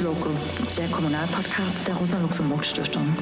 Lux 0.00 0.18
der 0.76 0.88
Kommunalpodcast 0.88 1.86
der 1.86 1.94
Rosa-Luxemburg-Stiftung. 1.94 3.16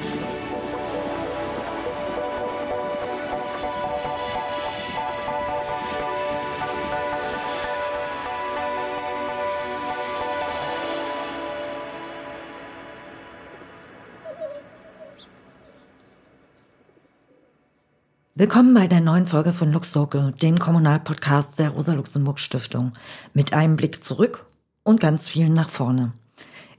Willkommen 18.35 18.73
bei 18.73 18.87
der 18.87 18.99
neuen 18.99 19.27
Folge 19.27 19.53
von 19.53 19.71
Luxlocal, 19.71 20.31
dem 20.41 20.57
Kommunalpodcast 20.57 21.59
der 21.59 21.69
Rosa-Luxemburg-Stiftung, 21.69 22.93
mit 23.33 23.53
einem 23.53 23.75
Blick 23.75 24.03
zurück 24.03 24.45
und 24.83 24.99
ganz 24.99 25.29
vielen 25.29 25.53
nach 25.53 25.69
vorne. 25.69 26.13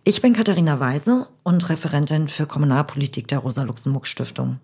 Ich 0.06 0.20
bin 0.20 0.34
Katharina 0.34 0.80
Weise 0.80 1.28
und 1.44 1.66
Referentin 1.70 2.28
für 2.28 2.44
Kommunalpolitik 2.44 3.26
der 3.26 3.38
Rosa-Luxemburg-Stiftung. 3.38 4.60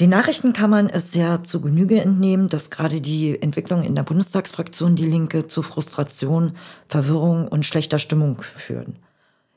Den 0.00 0.10
Nachrichtenkammern 0.10 0.88
ist 0.88 1.14
ja 1.14 1.44
zu 1.44 1.60
Genüge 1.60 2.00
entnehmen, 2.00 2.48
dass 2.48 2.70
gerade 2.70 3.00
die 3.00 3.40
Entwicklung 3.40 3.84
in 3.84 3.94
der 3.94 4.02
Bundestagsfraktion 4.02 4.96
Die 4.96 5.06
Linke 5.06 5.46
zu 5.46 5.62
Frustration, 5.62 6.54
Verwirrung 6.88 7.46
und 7.46 7.64
schlechter 7.64 8.00
Stimmung 8.00 8.40
führen. 8.40 8.96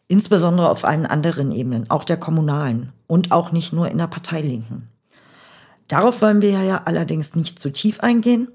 Insbesondere 0.07 0.69
auf 0.69 0.85
allen 0.85 1.07
anderen 1.07 1.51
Ebenen, 1.51 1.89
auch 1.89 2.03
der 2.03 2.17
kommunalen 2.17 2.93
und 3.07 3.31
auch 3.31 3.51
nicht 3.51 3.73
nur 3.73 3.89
in 3.89 3.97
der 3.97 4.07
Parteilinken. 4.07 4.89
Darauf 5.87 6.21
wollen 6.21 6.43
wir 6.43 6.51
ja 6.51 6.83
allerdings 6.85 7.33
nicht 7.33 7.57
zu 7.57 7.71
tief 7.71 8.01
eingehen. 8.01 8.47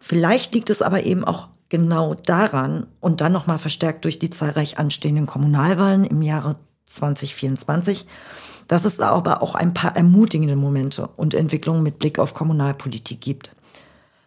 Vielleicht 0.00 0.54
liegt 0.54 0.70
es 0.70 0.80
aber 0.80 1.04
eben 1.04 1.24
auch 1.26 1.48
genau 1.68 2.14
daran 2.14 2.86
und 3.00 3.20
dann 3.20 3.32
nochmal 3.32 3.58
verstärkt 3.58 4.04
durch 4.04 4.18
die 4.18 4.30
zahlreich 4.30 4.78
anstehenden 4.78 5.26
Kommunalwahlen 5.26 6.04
im 6.04 6.22
Jahre 6.22 6.56
2024, 6.86 8.06
dass 8.66 8.84
es 8.84 9.00
aber 9.00 9.42
auch 9.42 9.54
ein 9.54 9.74
paar 9.74 9.96
ermutigende 9.96 10.56
Momente 10.56 11.08
und 11.16 11.34
Entwicklungen 11.34 11.82
mit 11.82 11.98
Blick 11.98 12.18
auf 12.18 12.34
Kommunalpolitik 12.34 13.20
gibt. 13.20 13.50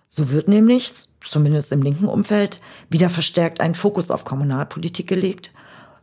So 0.06 0.30
wird 0.30 0.48
nämlich, 0.48 0.94
zumindest 1.26 1.72
im 1.72 1.82
linken 1.82 2.08
Umfeld, 2.08 2.60
wieder 2.90 3.10
verstärkt 3.10 3.62
ein 3.62 3.76
Fokus 3.76 4.12
auf 4.12 4.26
Kommunalpolitik 4.26 5.08
gelegt 5.08 5.52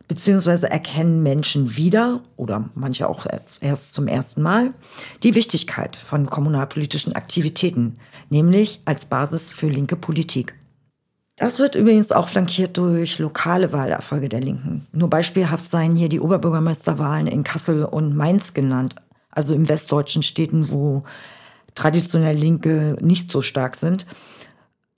beziehungsweise 0.09 0.69
erkennen 0.69 1.23
Menschen 1.23 1.77
wieder 1.77 2.21
oder 2.35 2.69
manche 2.73 3.07
auch 3.07 3.25
erst 3.61 3.93
zum 3.93 4.07
ersten 4.07 4.41
Mal 4.41 4.71
die 5.23 5.35
Wichtigkeit 5.35 5.95
von 5.95 6.25
kommunalpolitischen 6.25 7.13
Aktivitäten, 7.13 7.97
nämlich 8.29 8.81
als 8.83 9.05
Basis 9.05 9.51
für 9.51 9.69
linke 9.69 9.95
Politik. 9.95 10.55
Das 11.39 11.57
wird 11.57 11.75
übrigens 11.75 12.11
auch 12.11 12.27
flankiert 12.27 12.75
durch 12.75 13.17
lokale 13.17 13.71
Wahlerfolge 13.71 14.27
der 14.27 14.41
Linken. 14.41 14.85
Nur 14.91 15.09
beispielhaft 15.09 15.69
seien 15.69 15.95
hier 15.95 16.09
die 16.09 16.19
Oberbürgermeisterwahlen 16.19 17.27
in 17.27 17.45
Kassel 17.45 17.85
und 17.85 18.13
Mainz 18.13 18.53
genannt, 18.53 18.95
also 19.31 19.53
in 19.53 19.69
westdeutschen 19.69 20.21
Städten, 20.21 20.69
wo 20.69 21.03
traditionell 21.75 22.35
Linke 22.35 22.97
nicht 22.99 23.31
so 23.31 23.41
stark 23.41 23.77
sind, 23.77 24.05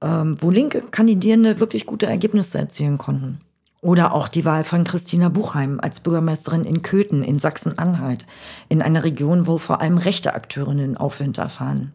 ähm, 0.02 0.36
wo 0.42 0.50
linke 0.50 0.82
Kandidierende 0.82 1.60
wirklich 1.60 1.86
gute 1.86 2.08
Ergebnisse 2.08 2.58
erzielen 2.58 2.98
konnten. 2.98 3.42
Oder 3.82 4.12
auch 4.16 4.28
die 4.28 4.44
Wahl 4.44 4.64
von 4.64 4.84
Christina 4.84 5.30
Buchheim 5.30 5.80
als 5.80 6.00
Bürgermeisterin 6.00 6.66
in 6.66 6.82
Köthen 6.82 7.24
in 7.24 7.38
Sachsen-Anhalt, 7.38 8.26
in 8.68 8.82
einer 8.82 9.04
Region, 9.04 9.46
wo 9.46 9.60
vor 9.60 9.80
allem 9.80 10.00
rechte 10.00 10.34
Akteurinnen 10.34 10.98
Aufwind 10.98 11.38
erfahren. 11.38 11.94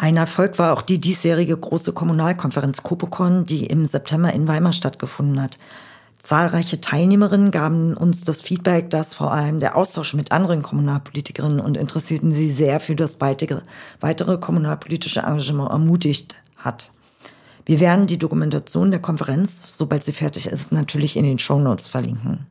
Ein 0.00 0.16
Erfolg 0.16 0.60
war 0.60 0.72
auch 0.72 0.82
die 0.82 1.00
diesjährige 1.00 1.56
große 1.56 1.92
Kommunalkonferenz 1.92 2.84
Copocon, 2.84 3.44
die 3.44 3.66
im 3.66 3.84
September 3.84 4.32
in 4.32 4.46
Weimar 4.46 4.72
stattgefunden 4.72 5.42
hat. 5.42 5.58
Zahlreiche 6.20 6.80
Teilnehmerinnen 6.80 7.50
gaben 7.50 7.96
uns 7.96 8.22
das 8.22 8.40
Feedback, 8.40 8.90
dass 8.90 9.14
vor 9.14 9.32
allem 9.32 9.58
der 9.58 9.76
Austausch 9.76 10.14
mit 10.14 10.30
anderen 10.30 10.62
Kommunalpolitikerinnen 10.62 11.58
und 11.58 11.76
interessierten 11.76 12.30
sie 12.30 12.52
sehr 12.52 12.78
für 12.78 12.94
das 12.94 13.20
weitere, 13.20 13.62
weitere 13.98 14.38
kommunalpolitische 14.38 15.20
Engagement 15.20 15.70
ermutigt 15.70 16.36
hat. 16.56 16.92
Wir 17.66 17.80
werden 17.80 18.06
die 18.06 18.18
Dokumentation 18.18 18.92
der 18.92 19.00
Konferenz, 19.00 19.76
sobald 19.76 20.04
sie 20.04 20.12
fertig 20.12 20.46
ist, 20.46 20.70
natürlich 20.70 21.16
in 21.16 21.24
den 21.24 21.40
Shownotes 21.40 21.88
verlinken. 21.88 22.46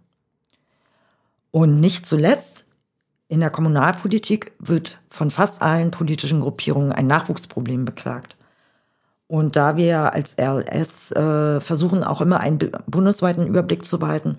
Und 1.51 1.79
nicht 1.79 2.05
zuletzt, 2.05 2.66
in 3.29 3.39
der 3.39 3.49
Kommunalpolitik 3.49 4.53
wird 4.59 4.99
von 5.09 5.31
fast 5.31 5.61
allen 5.61 5.91
politischen 5.91 6.39
Gruppierungen 6.39 6.91
ein 6.91 7.07
Nachwuchsproblem 7.07 7.85
beklagt. 7.85 8.37
Und 9.27 9.57
da 9.57 9.75
wir 9.75 10.13
als 10.13 10.37
RLS 10.39 11.11
äh, 11.11 11.59
versuchen, 11.59 12.03
auch 12.03 12.21
immer 12.21 12.39
einen 12.39 12.59
bundesweiten 12.87 13.45
Überblick 13.45 13.85
zu 13.85 13.99
behalten, 13.99 14.37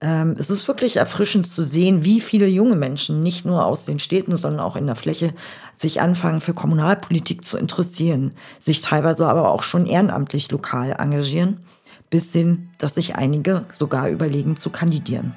ähm, 0.00 0.36
es 0.38 0.48
ist 0.50 0.66
wirklich 0.68 0.96
erfrischend 0.96 1.48
zu 1.48 1.64
sehen, 1.64 2.04
wie 2.04 2.20
viele 2.20 2.46
junge 2.46 2.76
Menschen, 2.76 3.22
nicht 3.22 3.44
nur 3.44 3.66
aus 3.66 3.84
den 3.84 3.98
Städten, 3.98 4.36
sondern 4.36 4.64
auch 4.64 4.76
in 4.76 4.86
der 4.86 4.94
Fläche, 4.94 5.34
sich 5.74 6.00
anfangen 6.00 6.40
für 6.40 6.54
Kommunalpolitik 6.54 7.44
zu 7.44 7.58
interessieren, 7.58 8.32
sich 8.60 8.80
teilweise 8.80 9.26
aber 9.28 9.50
auch 9.50 9.64
schon 9.64 9.86
ehrenamtlich 9.86 10.50
lokal 10.52 10.94
engagieren, 10.98 11.60
bis 12.08 12.32
hin, 12.32 12.70
dass 12.78 12.94
sich 12.94 13.16
einige 13.16 13.64
sogar 13.78 14.08
überlegen 14.08 14.56
zu 14.56 14.70
kandidieren. 14.70 15.34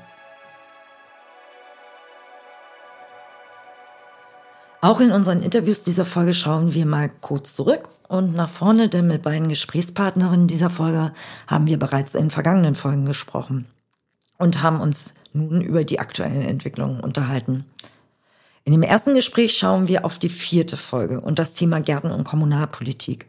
Auch 4.83 4.99
in 4.99 5.13
unseren 5.13 5.43
Interviews 5.43 5.83
dieser 5.83 6.03
Folge 6.03 6.33
schauen 6.33 6.73
wir 6.73 6.85
mal 6.85 7.09
kurz 7.21 7.55
zurück 7.55 7.87
und 8.09 8.35
nach 8.35 8.49
vorne, 8.49 8.89
denn 8.89 9.07
mit 9.07 9.21
beiden 9.21 9.47
Gesprächspartnerinnen 9.47 10.47
dieser 10.47 10.69
Folge 10.69 11.13
haben 11.47 11.67
wir 11.67 11.79
bereits 11.79 12.15
in 12.15 12.29
vergangenen 12.29 12.75
Folgen 12.75 13.05
gesprochen 13.05 13.65
und 14.37 14.61
haben 14.61 14.81
uns 14.81 15.13
nun 15.31 15.61
über 15.61 15.85
die 15.85 16.01
aktuellen 16.01 16.41
Entwicklungen 16.41 16.99
unterhalten. 16.99 17.63
In 18.65 18.73
dem 18.73 18.83
ersten 18.83 19.13
Gespräch 19.13 19.57
schauen 19.57 19.87
wir 19.87 20.03
auf 20.03 20.19
die 20.19 20.27
vierte 20.27 20.75
Folge 20.75 21.21
und 21.21 21.39
das 21.39 21.53
Thema 21.53 21.79
Gärten 21.79 22.11
und 22.11 22.25
Kommunalpolitik. 22.25 23.25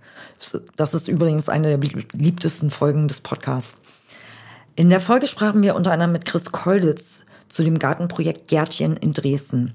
Das 0.74 0.92
ist 0.92 1.06
übrigens 1.06 1.48
eine 1.48 1.68
der 1.68 1.78
beliebtesten 1.78 2.68
Folgen 2.68 3.06
des 3.06 3.20
Podcasts. 3.20 3.78
In 4.74 4.90
der 4.90 4.98
Folge 4.98 5.28
sprachen 5.28 5.62
wir 5.62 5.76
unter 5.76 5.92
anderem 5.92 6.10
mit 6.10 6.24
Chris 6.24 6.50
Kolditz 6.50 7.22
zu 7.48 7.62
dem 7.62 7.78
Gartenprojekt 7.78 8.48
Gärtchen 8.48 8.96
in 8.96 9.12
Dresden. 9.12 9.72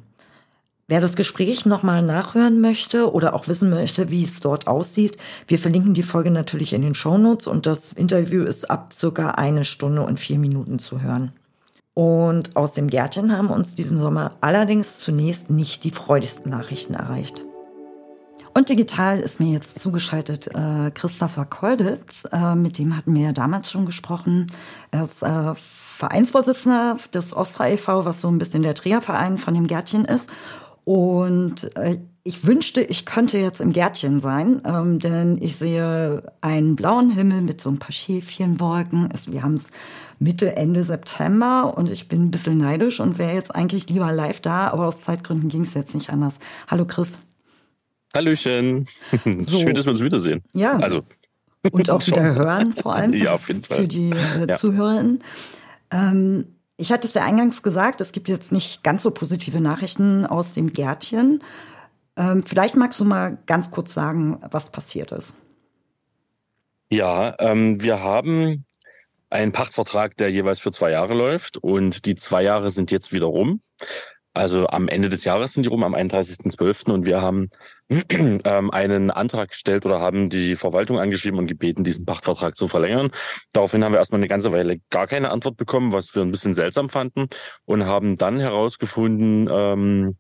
Wer 0.90 1.02
das 1.02 1.16
Gespräch 1.16 1.68
nochmal 1.68 2.02
nachhören 2.02 2.62
möchte 2.62 3.14
oder 3.14 3.36
auch 3.36 3.48
wissen 3.48 3.70
möchte, 3.70 4.10
wie 4.10 4.24
es 4.24 4.40
dort 4.40 4.66
aussieht, 4.66 5.18
wir 5.48 5.60
verlinken 5.60 5.94
die 5.94 6.02
Folge 6.02 6.32
natürlich 6.32 6.74
in 6.74 6.82
den 6.82 6.96
Shownotes 6.96 7.46
und 7.46 7.68
das 7.68 7.94
Interview 7.94 8.44
ist 8.44 8.72
ab 8.72 8.92
circa 8.92 9.30
eine 9.30 9.66
Stunde 9.66 10.02
und 10.02 10.20
vier 10.20 10.40
Minuten 10.40 10.80
zu 10.80 11.04
hören. 11.04 11.32
Und 11.94 12.56
aus 12.56 12.74
dem 12.74 12.90
Gärtchen 12.90 13.38
haben 13.38 13.52
uns 13.52 13.76
diesen 13.76 14.00
Sommer 14.00 14.32
allerdings 14.42 14.98
zunächst 14.98 15.52
nicht 15.52 15.84
die 15.84 15.92
freudigsten 15.92 16.50
Nachrichten 16.50 16.96
erreicht. 16.96 17.44
Und 18.56 18.70
digital 18.70 19.20
ist 19.20 19.40
mir 19.40 19.54
jetzt 19.54 19.78
zugeschaltet 19.80 20.48
äh, 20.48 20.90
Christopher 20.90 21.46
Kolditz, 21.46 22.24
äh, 22.32 22.56
mit 22.56 22.80
dem 22.80 22.98
hatten 22.98 23.14
wir 23.14 23.26
ja 23.26 23.32
damals 23.32 23.70
schon 23.70 23.86
gesprochen. 23.86 24.48
Er 24.90 25.04
ist 25.04 25.22
äh, 25.22 25.54
Vereinsvorsitzender 26.00 26.98
des 27.14 27.36
Ostra 27.36 27.68
e.V., 27.70 28.06
was 28.06 28.22
so 28.22 28.30
ein 28.30 28.38
bisschen 28.38 28.64
der 28.64 28.74
Dreherverein 28.74 29.38
von 29.38 29.54
dem 29.54 29.68
Gärtchen 29.68 30.06
ist. 30.06 30.30
Und 30.90 31.78
äh, 31.78 32.00
ich 32.24 32.48
wünschte, 32.48 32.82
ich 32.82 33.06
könnte 33.06 33.38
jetzt 33.38 33.62
im 33.62 33.74
Gärtchen 33.74 34.20
sein, 34.20 34.60
ähm, 34.66 34.98
denn 34.98 35.38
ich 35.40 35.56
sehe 35.56 36.24
einen 36.42 36.76
blauen 36.76 37.12
Himmel 37.12 37.42
mit 37.42 37.62
so 37.62 37.70
ein 37.70 37.78
paar 37.78 37.92
Schäfchenwolken. 37.92 39.08
Es, 39.14 39.32
wir 39.32 39.44
haben 39.44 39.54
es 39.54 39.70
Mitte, 40.18 40.56
Ende 40.56 40.84
September 40.84 41.78
und 41.78 41.92
ich 41.92 42.08
bin 42.08 42.24
ein 42.24 42.32
bisschen 42.32 42.58
neidisch 42.58 43.00
und 43.02 43.20
wäre 43.20 43.36
jetzt 43.36 43.54
eigentlich 43.54 43.88
lieber 43.88 44.12
live 44.12 44.40
da, 44.40 44.70
aber 44.70 44.88
aus 44.88 45.04
Zeitgründen 45.04 45.48
ging 45.48 45.62
es 45.62 45.76
jetzt 45.76 45.94
nicht 45.94 46.10
anders. 46.10 46.40
Hallo 46.68 46.86
Chris. 46.86 47.20
Hallöchen. 48.16 48.88
So. 49.42 49.60
Schön, 49.60 49.76
dass 49.76 49.86
wir 49.86 49.92
uns 49.92 50.02
wiedersehen. 50.02 50.42
Ja. 50.54 50.78
Also. 50.78 51.02
Und 51.70 51.88
auch 51.92 52.02
wieder 52.08 52.34
hören, 52.34 52.74
vor 52.74 52.96
allem. 52.96 53.14
Ja, 53.14 53.36
auf 53.36 53.48
jeden 53.48 53.62
Fall. 53.62 53.82
Für 53.82 53.88
die 53.88 54.10
äh, 54.10 54.48
ja. 54.48 54.56
ZuhörerInnen. 54.56 55.20
Ähm, 55.92 56.46
ich 56.80 56.92
hatte 56.94 57.08
es 57.08 57.14
ja 57.14 57.24
eingangs 57.24 57.62
gesagt, 57.62 58.00
es 58.00 58.14
gibt 58.14 58.30
jetzt 58.30 58.52
nicht 58.54 58.84
ganz 58.84 59.04
so 59.04 59.12
positive 59.12 59.60
Nachrichten 59.60 60.26
aus 60.26 60.54
dem 60.54 60.72
Gärtchen. 60.72 61.44
Ähm, 62.16 62.44
vielleicht 62.44 62.78
magst 62.78 63.00
du 63.00 63.06
mal 63.06 63.38
ganz 63.46 63.70
kurz 63.70 63.94
sagen, 63.94 64.40
was 64.50 64.72
passiert 64.72 65.12
ist. 65.12 65.36
Ja, 66.90 67.36
ähm, 67.40 67.82
wir 67.82 68.02
haben 68.02 68.66
einen 69.30 69.52
Pachtvertrag, 69.52 70.16
der 70.18 70.32
jeweils 70.32 70.62
für 70.62 70.72
zwei 70.72 70.92
Jahre 70.92 71.14
läuft 71.14 71.58
und 71.58 72.06
die 72.06 72.16
zwei 72.16 72.44
Jahre 72.44 72.72
sind 72.72 72.92
jetzt 72.92 73.12
wieder 73.12 73.28
rum. 73.28 73.62
Also 74.34 74.68
am 74.68 74.88
Ende 74.88 75.10
des 75.10 75.26
Jahres 75.26 75.54
sind 75.54 75.64
die 75.64 75.70
rum, 75.70 75.84
am 75.84 75.94
31.12. 75.94 76.92
Und 76.92 77.06
wir 77.06 77.22
haben 77.22 77.50
ähm, 77.90 78.72
einen 78.72 79.12
Antrag 79.12 79.50
gestellt 79.50 79.86
oder 79.86 80.00
haben 80.00 80.30
die 80.30 80.56
Verwaltung 80.56 81.00
angeschrieben 81.00 81.40
und 81.40 81.48
gebeten, 81.48 81.84
diesen 81.84 82.06
Pachtvertrag 82.06 82.56
zu 82.56 82.68
verlängern. 82.68 83.12
Daraufhin 83.54 83.84
haben 83.84 83.94
wir 83.94 84.00
erstmal 84.00 84.20
eine 84.20 84.28
ganze 84.28 84.52
Weile 84.52 84.80
gar 84.90 85.08
keine 85.08 85.32
Antwort 85.32 85.58
bekommen, 85.58 85.92
was 85.92 86.14
wir 86.16 86.22
ein 86.22 86.32
bisschen 86.32 86.54
seltsam 86.54 86.90
fanden 86.90 87.28
und 87.66 87.86
haben 87.86 88.16
dann 88.18 88.40
herausgefunden, 88.40 89.50
ähm, 89.52 90.18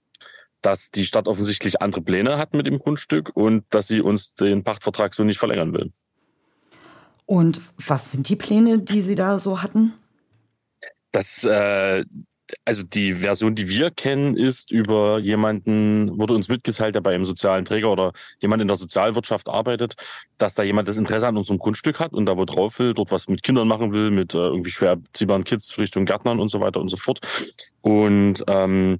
dass 0.61 0.89
die 0.89 1.05
Stadt 1.05 1.27
offensichtlich 1.27 1.81
andere 1.81 2.01
Pläne 2.01 2.37
hat 2.37 2.53
mit 2.53 2.67
dem 2.67 2.79
Grundstück 2.79 3.31
und 3.33 3.63
dass 3.69 3.87
sie 3.87 4.01
uns 4.01 4.33
den 4.33 4.63
Pachtvertrag 4.63 5.13
so 5.13 5.23
nicht 5.23 5.39
verlängern 5.39 5.73
will. 5.73 5.93
Und 7.25 7.61
was 7.77 8.11
sind 8.11 8.27
die 8.27 8.35
Pläne, 8.35 8.79
die 8.79 9.01
Sie 9.01 9.13
da 9.13 9.37
so 9.37 9.61
hatten? 9.61 9.93
Das, 11.11 11.43
äh, 11.43 12.03
also 12.65 12.83
die 12.83 13.13
Version, 13.13 13.55
die 13.55 13.69
wir 13.69 13.91
kennen, 13.91 14.35
ist 14.37 14.71
über 14.71 15.19
jemanden, 15.19 16.19
wurde 16.19 16.33
uns 16.33 16.49
mitgeteilt, 16.49 16.95
der 16.95 17.01
bei 17.01 17.13
einem 17.13 17.25
sozialen 17.25 17.65
Träger 17.65 17.91
oder 17.91 18.11
jemand 18.41 18.61
in 18.61 18.67
der 18.67 18.77
Sozialwirtschaft 18.77 19.49
arbeitet, 19.49 19.95
dass 20.37 20.55
da 20.55 20.63
jemand 20.63 20.87
das 20.87 20.97
Interesse 20.97 21.27
an 21.27 21.37
unserem 21.37 21.59
Grundstück 21.59 21.99
hat 21.99 22.13
und 22.13 22.25
da 22.25 22.37
wo 22.37 22.45
drauf 22.45 22.79
will, 22.79 22.93
dort 22.93 23.11
was 23.11 23.27
mit 23.27 23.43
Kindern 23.43 23.67
machen 23.67 23.93
will, 23.93 24.11
mit 24.11 24.33
äh, 24.33 24.37
irgendwie 24.37 24.71
schwer 24.71 24.91
erziehbaren 24.91 25.43
Kids 25.43 25.77
Richtung 25.77 26.05
Gärtnern 26.05 26.39
und 26.39 26.49
so 26.49 26.59
weiter 26.59 26.79
und 26.79 26.89
so 26.89 26.97
fort. 26.97 27.19
Und 27.81 28.43
ähm, 28.47 28.99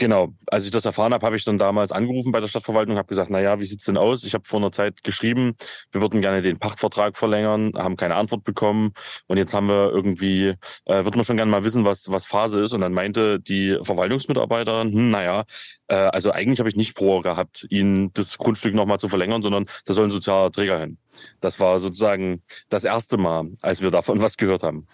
Genau, 0.00 0.28
als 0.46 0.64
ich 0.64 0.70
das 0.70 0.84
erfahren 0.84 1.12
habe, 1.12 1.26
habe 1.26 1.34
ich 1.34 1.44
dann 1.44 1.58
damals 1.58 1.90
angerufen 1.90 2.30
bei 2.30 2.38
der 2.38 2.46
Stadtverwaltung, 2.46 2.96
habe 2.96 3.08
gesagt, 3.08 3.30
na 3.30 3.40
ja, 3.40 3.58
wie 3.58 3.64
sieht's 3.64 3.84
denn 3.84 3.96
aus? 3.96 4.22
Ich 4.22 4.32
habe 4.32 4.44
vor 4.46 4.60
einer 4.60 4.70
Zeit 4.70 5.02
geschrieben, 5.02 5.56
wir 5.90 6.00
würden 6.00 6.20
gerne 6.20 6.40
den 6.40 6.60
Pachtvertrag 6.60 7.16
verlängern, 7.16 7.72
haben 7.76 7.96
keine 7.96 8.14
Antwort 8.14 8.44
bekommen 8.44 8.92
und 9.26 9.38
jetzt 9.38 9.54
haben 9.54 9.66
wir 9.66 9.90
irgendwie, 9.90 10.54
äh, 10.84 11.04
würden 11.04 11.16
wir 11.16 11.24
schon 11.24 11.36
gerne 11.36 11.50
mal 11.50 11.64
wissen, 11.64 11.84
was 11.84 12.12
was 12.12 12.26
Phase 12.26 12.60
ist. 12.60 12.72
Und 12.72 12.80
dann 12.82 12.92
meinte 12.92 13.40
die 13.40 13.76
Verwaltungsmitarbeiterin, 13.82 14.92
hm, 14.92 15.10
naja, 15.10 15.44
äh, 15.88 15.96
also 15.96 16.30
eigentlich 16.30 16.60
habe 16.60 16.68
ich 16.68 16.76
nicht 16.76 16.96
vor 16.96 17.22
gehabt, 17.24 17.66
ihnen 17.68 18.12
das 18.12 18.38
Grundstück 18.38 18.74
nochmal 18.74 19.00
zu 19.00 19.08
verlängern, 19.08 19.42
sondern 19.42 19.66
da 19.84 19.94
soll 19.94 20.04
ein 20.06 20.12
sozialer 20.12 20.52
Träger 20.52 20.78
hin. 20.78 20.98
Das 21.40 21.58
war 21.58 21.80
sozusagen 21.80 22.44
das 22.68 22.84
erste 22.84 23.16
Mal, 23.16 23.48
als 23.62 23.82
wir 23.82 23.90
davon 23.90 24.22
was 24.22 24.36
gehört 24.36 24.62
haben. 24.62 24.86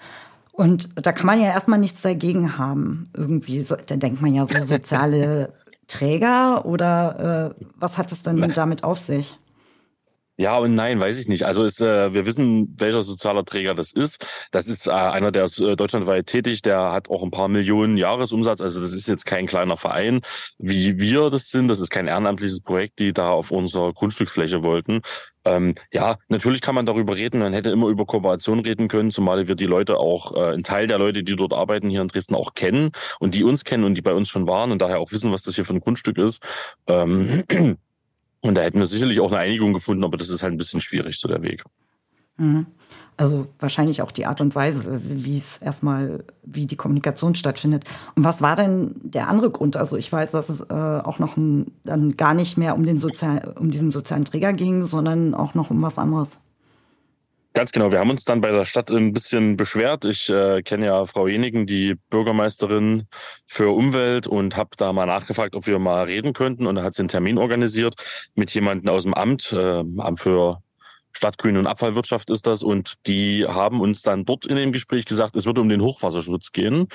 Und 0.56 0.90
da 1.04 1.10
kann 1.10 1.26
man 1.26 1.40
ja 1.40 1.46
erstmal 1.46 1.80
nichts 1.80 2.02
dagegen 2.02 2.56
haben. 2.58 3.10
Irgendwie, 3.16 3.62
so, 3.62 3.74
da 3.74 3.96
denkt 3.96 4.22
man 4.22 4.34
ja 4.34 4.46
so 4.46 4.58
soziale 4.62 5.52
Träger 5.88 6.64
oder 6.64 7.54
äh, 7.58 7.64
was 7.76 7.98
hat 7.98 8.12
es 8.12 8.22
denn 8.22 8.52
damit 8.54 8.84
auf 8.84 8.98
sich? 8.98 9.36
Ja 10.36 10.58
und 10.58 10.74
nein, 10.74 10.98
weiß 10.98 11.20
ich 11.20 11.28
nicht. 11.28 11.44
Also 11.44 11.64
ist, 11.64 11.80
äh, 11.80 12.12
wir 12.12 12.26
wissen, 12.26 12.74
welcher 12.78 13.02
sozialer 13.02 13.44
Träger 13.44 13.74
das 13.74 13.92
ist. 13.92 14.24
Das 14.50 14.66
ist 14.66 14.86
äh, 14.86 14.90
einer, 14.90 15.30
der 15.30 15.44
ist 15.44 15.60
äh, 15.60 15.76
deutschlandweit 15.76 16.26
tätig, 16.26 16.62
der 16.62 16.92
hat 16.92 17.08
auch 17.08 17.22
ein 17.22 17.30
paar 17.30 17.48
Millionen 17.48 17.96
Jahresumsatz. 17.96 18.60
Also 18.60 18.80
das 18.80 18.92
ist 18.92 19.08
jetzt 19.08 19.26
kein 19.26 19.46
kleiner 19.46 19.76
Verein, 19.76 20.20
wie 20.58 20.98
wir 20.98 21.30
das 21.30 21.50
sind. 21.50 21.68
Das 21.68 21.80
ist 21.80 21.90
kein 21.90 22.08
ehrenamtliches 22.08 22.60
Projekt, 22.62 22.98
die 23.00 23.12
da 23.12 23.30
auf 23.30 23.52
unserer 23.52 23.92
Grundstücksfläche 23.92 24.64
wollten. 24.64 25.02
Ähm, 25.44 25.74
ja, 25.92 26.16
natürlich 26.28 26.60
kann 26.60 26.74
man 26.74 26.86
darüber 26.86 27.16
reden. 27.16 27.40
Man 27.40 27.52
hätte 27.52 27.70
immer 27.70 27.88
über 27.88 28.06
Kooperation 28.06 28.60
reden 28.60 28.88
können, 28.88 29.10
zumal 29.10 29.46
wir 29.48 29.54
die 29.54 29.66
Leute 29.66 29.98
auch, 29.98 30.34
äh, 30.34 30.52
einen 30.52 30.62
Teil 30.62 30.86
der 30.86 30.98
Leute, 30.98 31.22
die 31.22 31.36
dort 31.36 31.52
arbeiten 31.52 31.90
hier 31.90 32.02
in 32.02 32.08
Dresden 32.08 32.34
auch 32.34 32.54
kennen 32.54 32.90
und 33.20 33.34
die 33.34 33.44
uns 33.44 33.64
kennen 33.64 33.84
und 33.84 33.94
die 33.94 34.02
bei 34.02 34.14
uns 34.14 34.28
schon 34.28 34.46
waren 34.46 34.72
und 34.72 34.80
daher 34.80 35.00
auch 35.00 35.12
wissen, 35.12 35.32
was 35.32 35.42
das 35.42 35.54
hier 35.54 35.64
für 35.64 35.74
ein 35.74 35.80
Grundstück 35.80 36.18
ist. 36.18 36.42
Ähm, 36.86 37.44
Und 38.44 38.56
da 38.56 38.60
hätten 38.60 38.78
wir 38.78 38.86
sicherlich 38.86 39.20
auch 39.20 39.32
eine 39.32 39.40
Einigung 39.40 39.72
gefunden, 39.72 40.04
aber 40.04 40.18
das 40.18 40.28
ist 40.28 40.42
halt 40.42 40.52
ein 40.52 40.58
bisschen 40.58 40.82
schwierig, 40.82 41.18
so 41.18 41.28
der 41.28 41.42
Weg. 41.42 41.64
Mhm. 42.36 42.66
Also 43.16 43.46
wahrscheinlich 43.60 44.02
auch 44.02 44.10
die 44.10 44.26
Art 44.26 44.40
und 44.40 44.54
Weise, 44.54 45.00
wie 45.04 45.36
es 45.36 45.58
erstmal, 45.58 46.24
wie 46.42 46.66
die 46.66 46.76
Kommunikation 46.76 47.36
stattfindet. 47.36 47.84
Und 48.16 48.24
was 48.24 48.42
war 48.42 48.56
denn 48.56 48.94
der 49.02 49.28
andere 49.28 49.50
Grund? 49.50 49.76
Also 49.76 49.96
ich 49.96 50.10
weiß, 50.12 50.32
dass 50.32 50.48
es 50.48 50.62
äh, 50.62 50.74
auch 50.74 51.20
noch 51.20 51.36
ein, 51.36 51.70
dann 51.84 52.16
gar 52.16 52.34
nicht 52.34 52.58
mehr 52.58 52.74
um 52.74 52.84
den 52.84 52.98
sozial, 52.98 53.54
um 53.58 53.70
diesen 53.70 53.92
sozialen 53.92 54.24
Träger 54.24 54.52
ging, 54.52 54.86
sondern 54.86 55.34
auch 55.34 55.54
noch 55.54 55.70
um 55.70 55.80
was 55.80 55.98
anderes. 55.98 56.38
Ganz 57.56 57.70
genau. 57.70 57.92
Wir 57.92 58.00
haben 58.00 58.10
uns 58.10 58.24
dann 58.24 58.40
bei 58.40 58.50
der 58.50 58.64
Stadt 58.64 58.90
ein 58.90 59.12
bisschen 59.12 59.56
beschwert. 59.56 60.04
Ich 60.06 60.28
äh, 60.28 60.62
kenne 60.62 60.86
ja 60.86 61.06
Frau 61.06 61.28
Jenigen, 61.28 61.66
die 61.66 61.94
Bürgermeisterin 62.10 63.04
für 63.46 63.70
Umwelt 63.70 64.26
und 64.26 64.56
habe 64.56 64.70
da 64.76 64.92
mal 64.92 65.06
nachgefragt, 65.06 65.54
ob 65.54 65.68
wir 65.68 65.78
mal 65.78 66.06
reden 66.06 66.32
könnten. 66.32 66.66
Und 66.66 66.74
da 66.74 66.82
hat 66.82 66.94
sie 66.94 67.02
einen 67.02 67.08
Termin 67.08 67.38
organisiert 67.38 67.94
mit 68.34 68.50
jemandem 68.52 68.92
aus 68.92 69.04
dem 69.04 69.14
Amt, 69.14 69.52
äh, 69.52 69.84
Amt 69.98 70.18
für 70.18 70.63
Stadtgrün 71.16 71.56
und 71.56 71.66
Abfallwirtschaft 71.66 72.30
ist 72.30 72.46
das. 72.46 72.62
Und 72.62 73.06
die 73.06 73.46
haben 73.46 73.80
uns 73.80 74.02
dann 74.02 74.24
dort 74.24 74.46
in 74.46 74.56
dem 74.56 74.72
Gespräch 74.72 75.04
gesagt, 75.04 75.36
es 75.36 75.46
würde 75.46 75.60
um 75.60 75.68
den 75.68 75.82
Hochwasserschutz 75.82 76.52
gehen. 76.52 76.88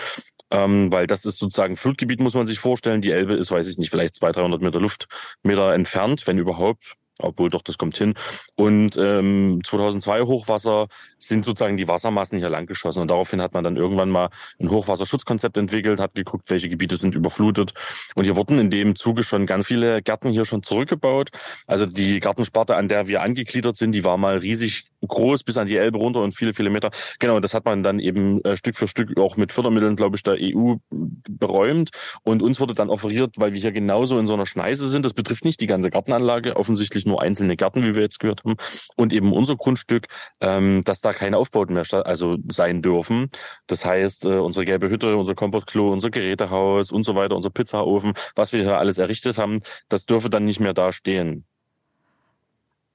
Ähm, 0.52 0.92
weil 0.92 1.06
das 1.06 1.26
ist 1.26 1.38
sozusagen 1.38 1.78
Flutgebiet, 1.78 2.22
muss 2.22 2.34
man 2.34 2.48
sich 2.48 2.60
vorstellen. 2.60 3.02
Die 3.02 3.12
Elbe 3.12 3.36
ist, 3.36 3.52
weiß 3.52 3.68
ich 3.68 3.78
nicht, 3.78 3.92
vielleicht 3.92 4.16
200, 4.16 4.38
300 4.38 4.62
Meter 4.62 4.80
Luftmeter 4.80 5.74
entfernt, 5.74 6.26
wenn 6.26 6.38
überhaupt 6.40 6.96
obwohl 7.22 7.50
doch, 7.50 7.62
das 7.62 7.78
kommt 7.78 7.98
hin. 7.98 8.14
Und 8.56 8.96
ähm, 8.98 9.62
2002 9.64 10.22
Hochwasser 10.22 10.88
sind 11.20 11.46
sozusagen 11.46 11.78
die 11.78 11.88
Wassermassen 11.88 12.40
hier 12.40 12.50
langgeschossen. 12.50 13.02
Und 13.02 13.12
daraufhin 13.12 13.42
hat 13.42 13.54
man 13.54 13.64
dann 13.64 13.76
irgendwann 13.76 14.10
mal 14.10 14.30
ein 14.60 14.70
Hochwasserschutzkonzept 14.70 15.58
entwickelt, 15.58 16.00
hat 16.00 16.16
geguckt, 16.16 16.50
welche 16.50 16.70
Gebiete 16.70 16.98
sind 16.98 17.16
überflutet. 17.16 17.74
Und 18.16 18.24
hier 18.24 18.36
wurden 18.36 18.60
in 18.60 18.70
dem 18.70 18.96
Zuge 18.96 19.24
schon 19.24 19.46
ganz 19.46 19.68
viele 19.68 20.02
Gärten 20.02 20.30
hier 20.30 20.46
schon 20.46 20.64
zurückgebaut. 20.64 21.30
Also 21.68 21.86
die 21.86 22.20
Gartensparte, 22.20 22.76
an 22.76 22.88
der 22.88 23.08
wir 23.08 23.22
angegliedert 23.22 23.76
sind, 23.76 23.92
die 23.92 24.04
war 24.04 24.18
mal 24.18 24.38
riesig 24.38 24.86
groß 25.08 25.44
bis 25.44 25.58
an 25.58 25.68
die 25.68 25.78
Elbe 25.78 25.98
runter 25.98 26.22
und 26.22 26.36
viele, 26.36 26.54
viele 26.54 26.70
Meter. 26.70 26.92
Genau, 27.20 27.40
das 27.40 27.54
hat 27.54 27.66
man 27.66 27.84
dann 27.84 28.00
eben 28.00 28.44
äh, 28.44 28.58
Stück 28.58 28.76
für 28.76 28.88
Stück 28.88 29.18
auch 29.18 29.38
mit 29.38 29.52
Fördermitteln, 29.52 29.96
glaube 29.96 30.16
ich, 30.16 30.24
der 30.24 30.38
EU 30.40 30.76
beräumt. 30.90 31.92
Und 32.24 32.42
uns 32.42 32.60
wurde 32.60 32.74
dann 32.74 32.90
offeriert, 32.90 33.36
weil 33.38 33.54
wir 33.54 33.62
hier 33.62 33.72
genauso 33.72 34.20
in 34.20 34.28
so 34.28 34.34
einer 34.34 34.46
Schneise 34.46 34.88
sind, 34.88 35.06
das 35.06 35.14
betrifft 35.14 35.46
nicht 35.46 35.62
die 35.62 35.68
ganze 35.68 35.90
Gartenanlage, 35.90 36.56
offensichtlich 36.56 37.06
nur 37.06 37.22
einzelne 37.22 37.56
Gärten, 37.56 37.84
wie 37.84 37.96
wir 37.96 38.02
jetzt 38.02 38.20
gehört 38.20 38.44
haben, 38.44 38.56
und 38.96 39.14
eben 39.14 39.32
unser 39.32 39.56
Grundstück, 39.56 40.08
ähm, 40.42 40.82
dass 40.84 41.02
da 41.02 41.09
keine 41.14 41.38
Aufbauten 41.38 41.74
mehr 41.74 41.86
also 42.06 42.38
sein 42.50 42.82
dürfen. 42.82 43.30
Das 43.68 43.86
heißt, 43.86 44.26
äh, 44.26 44.38
unsere 44.40 44.66
gelbe 44.66 44.90
Hütte, 44.90 45.16
unser 45.16 45.36
Kompostklo, 45.36 45.92
unser 45.92 46.10
Gerätehaus 46.10 46.92
und 46.92 47.04
so 47.04 47.16
weiter, 47.16 47.36
unser 47.36 47.50
Pizzaofen, 47.50 48.14
was 48.36 48.54
wir 48.54 48.62
hier 48.62 48.78
alles 48.78 48.98
errichtet 48.98 49.38
haben, 49.38 49.62
das 49.90 50.06
dürfe 50.06 50.30
dann 50.30 50.46
nicht 50.46 50.60
mehr 50.60 50.74
da 50.74 50.92
stehen. 50.92 51.46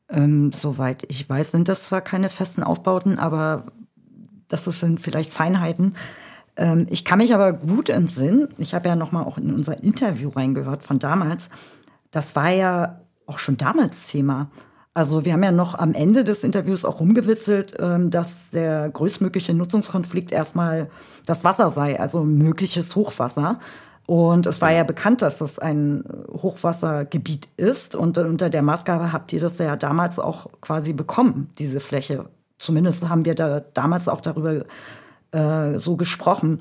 Ähm, 0.08 0.52
soweit 0.52 1.04
ich 1.10 1.28
weiß, 1.28 1.52
sind 1.52 1.68
das 1.68 1.84
zwar 1.84 2.00
keine 2.00 2.28
festen 2.28 2.62
Aufbauten, 2.62 3.18
aber 3.18 3.66
das 4.48 4.64
sind 4.64 5.00
vielleicht 5.00 5.32
Feinheiten. 5.32 5.96
Ähm, 6.56 6.86
ich 6.90 7.04
kann 7.04 7.18
mich 7.18 7.34
aber 7.34 7.52
gut 7.52 7.88
entsinnen. 7.88 8.48
Ich 8.58 8.74
habe 8.74 8.88
ja 8.88 8.96
noch 8.96 9.12
mal 9.12 9.24
auch 9.24 9.38
in 9.38 9.52
unser 9.52 9.82
Interview 9.82 10.28
reingehört 10.28 10.82
von 10.82 10.98
damals. 10.98 11.48
Das 12.10 12.36
war 12.36 12.50
ja 12.50 13.00
auch 13.26 13.38
schon 13.38 13.56
damals 13.56 14.08
Thema. 14.08 14.50
Also 14.94 15.24
wir 15.24 15.32
haben 15.32 15.42
ja 15.42 15.50
noch 15.50 15.74
am 15.74 15.92
Ende 15.92 16.22
des 16.22 16.44
Interviews 16.44 16.84
auch 16.84 17.00
rumgewitzelt, 17.00 17.74
ähm, 17.80 18.10
dass 18.10 18.50
der 18.50 18.88
größtmögliche 18.90 19.52
Nutzungskonflikt 19.52 20.30
erstmal 20.30 20.88
das 21.26 21.42
Wasser 21.42 21.70
sei, 21.70 21.98
also 21.98 22.22
mögliches 22.22 22.94
Hochwasser. 22.94 23.58
Und 24.06 24.46
es 24.46 24.60
war 24.60 24.70
ja 24.70 24.84
bekannt, 24.84 25.22
dass 25.22 25.38
das 25.38 25.58
ein 25.58 26.04
Hochwassergebiet 26.30 27.48
ist. 27.56 27.94
Und 27.94 28.18
unter 28.18 28.50
der 28.50 28.62
Maßgabe 28.62 29.12
habt 29.12 29.32
ihr 29.32 29.40
das 29.40 29.58
ja 29.58 29.76
damals 29.76 30.18
auch 30.18 30.46
quasi 30.60 30.92
bekommen, 30.92 31.50
diese 31.58 31.80
Fläche. 31.80 32.26
Zumindest 32.58 33.08
haben 33.08 33.24
wir 33.24 33.34
da 33.34 33.60
damals 33.60 34.08
auch 34.08 34.20
darüber 34.20 34.64
äh, 35.32 35.78
so 35.78 35.96
gesprochen. 35.96 36.60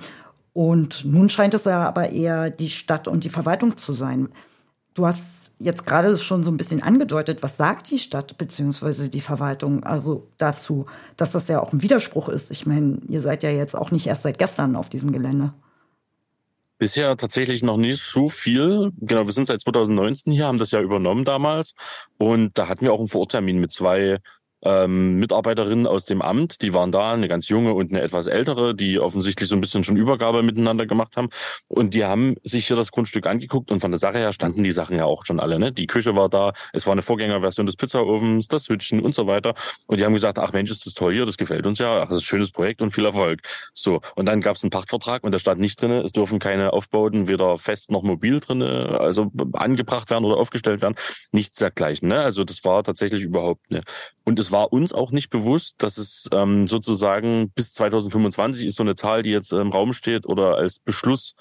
Und 0.53 1.03
nun 1.05 1.29
scheint 1.29 1.53
es 1.53 1.65
ja 1.65 1.87
aber 1.87 2.09
eher 2.09 2.49
die 2.49 2.69
Stadt 2.69 3.07
und 3.07 3.25
die 3.25 3.29
Verwaltung 3.29 3.77
zu 3.77 3.93
sein. 3.93 4.29
Du 4.93 5.07
hast 5.07 5.51
jetzt 5.59 5.85
gerade 5.85 6.17
schon 6.17 6.43
so 6.43 6.51
ein 6.51 6.57
bisschen 6.57 6.83
angedeutet, 6.83 7.41
was 7.41 7.57
sagt 7.57 7.89
die 7.89 7.99
Stadt 7.99 8.37
bzw. 8.37 9.07
die 9.07 9.21
Verwaltung 9.21 9.83
also 9.83 10.27
dazu, 10.37 10.85
dass 11.17 11.31
das 11.31 11.47
ja 11.47 11.61
auch 11.61 11.73
ein 11.73 11.81
Widerspruch 11.81 12.29
ist. 12.29 12.51
Ich 12.51 12.65
meine, 12.65 12.99
ihr 13.07 13.21
seid 13.21 13.43
ja 13.43 13.49
jetzt 13.49 13.75
auch 13.75 13.91
nicht 13.91 14.05
erst 14.05 14.21
seit 14.21 14.37
gestern 14.37 14.75
auf 14.75 14.89
diesem 14.89 15.11
Gelände. 15.11 15.53
Bisher 16.77 17.15
tatsächlich 17.17 17.63
noch 17.63 17.77
nicht 17.77 18.01
so 18.01 18.27
viel. 18.27 18.91
Genau, 18.99 19.25
wir 19.25 19.33
sind 19.33 19.47
seit 19.47 19.61
2019 19.61 20.33
hier, 20.33 20.47
haben 20.47 20.57
das 20.57 20.71
ja 20.71 20.81
übernommen 20.81 21.23
damals. 21.23 21.73
Und 22.17 22.57
da 22.57 22.67
hatten 22.67 22.81
wir 22.81 22.93
auch 22.93 22.99
einen 22.99 23.07
Vororttermin 23.07 23.59
mit 23.59 23.71
zwei 23.71 24.19
ähm, 24.63 25.15
Mitarbeiterinnen 25.15 25.87
aus 25.87 26.05
dem 26.05 26.21
Amt, 26.21 26.61
die 26.61 26.73
waren 26.73 26.91
da, 26.91 27.11
eine 27.11 27.27
ganz 27.27 27.49
junge 27.49 27.73
und 27.73 27.91
eine 27.91 28.01
etwas 28.01 28.27
ältere, 28.27 28.75
die 28.75 28.99
offensichtlich 28.99 29.49
so 29.49 29.55
ein 29.55 29.61
bisschen 29.61 29.83
schon 29.83 29.97
Übergabe 29.97 30.43
miteinander 30.43 30.85
gemacht 30.85 31.17
haben. 31.17 31.29
Und 31.67 31.93
die 31.93 32.05
haben 32.05 32.35
sich 32.43 32.67
hier 32.67 32.77
das 32.77 32.91
Grundstück 32.91 33.27
angeguckt 33.27 33.71
und 33.71 33.79
von 33.79 33.91
der 33.91 33.99
Sache 33.99 34.17
her 34.17 34.33
standen 34.33 34.63
die 34.63 34.71
Sachen 34.71 34.97
ja 34.97 35.05
auch 35.05 35.25
schon 35.25 35.39
alle. 35.39 35.59
Ne? 35.59 35.71
Die 35.71 35.87
Küche 35.87 36.15
war 36.15 36.29
da, 36.29 36.53
es 36.71 36.85
war 36.85 36.93
eine 36.93 37.01
Vorgängerversion 37.01 37.65
des 37.65 37.75
Pizzaofens, 37.75 38.47
das 38.47 38.69
Hütchen 38.69 39.01
und 39.01 39.15
so 39.15 39.27
weiter. 39.27 39.53
Und 39.87 39.99
die 39.99 40.05
haben 40.05 40.13
gesagt, 40.13 40.39
ach 40.39 40.53
Mensch, 40.53 40.71
ist 40.71 40.85
das 40.85 40.93
toll 40.93 41.13
hier, 41.13 41.25
das 41.25 41.37
gefällt 41.37 41.65
uns 41.65 41.79
ja, 41.79 41.97
ach, 41.97 42.07
das 42.07 42.17
ist 42.17 42.23
ein 42.23 42.25
schönes 42.25 42.51
Projekt 42.51 42.81
und 42.81 42.91
viel 42.91 43.05
Erfolg. 43.05 43.41
So, 43.73 44.01
und 44.15 44.25
dann 44.25 44.41
gab 44.41 44.55
es 44.55 44.63
einen 44.63 44.69
Pachtvertrag 44.69 45.23
und 45.23 45.31
da 45.31 45.39
stand 45.39 45.59
nicht 45.59 45.81
drinne, 45.81 46.01
es 46.01 46.11
dürfen 46.11 46.39
keine 46.39 46.73
Aufbauten 46.73 47.27
weder 47.27 47.57
fest 47.57 47.91
noch 47.91 48.03
mobil 48.03 48.39
drinne, 48.39 48.97
also 48.99 49.31
angebracht 49.53 50.09
werden 50.09 50.25
oder 50.25 50.37
aufgestellt 50.37 50.81
werden. 50.81 50.95
Nichts 51.31 51.57
dergleichen. 51.57 52.07
Ne? 52.07 52.19
Also 52.19 52.43
das 52.43 52.63
war 52.63 52.83
tatsächlich 52.83 53.23
überhaupt 53.23 53.71
ne. 53.71 53.81
Und 54.23 54.39
es 54.39 54.51
war 54.51 54.71
uns 54.71 54.93
auch 54.93 55.11
nicht 55.11 55.29
bewusst, 55.29 55.75
dass 55.79 55.97
es 55.97 56.29
ähm, 56.31 56.67
sozusagen 56.67 57.51
bis 57.51 57.73
2025 57.73 58.65
ist 58.65 58.75
so 58.75 58.83
eine 58.83 58.95
Zahl, 58.95 59.21
die 59.21 59.31
jetzt 59.31 59.51
im 59.51 59.71
Raum 59.71 59.93
steht 59.93 60.25
oder 60.25 60.55
als 60.55 60.79
Beschluss 60.79 61.35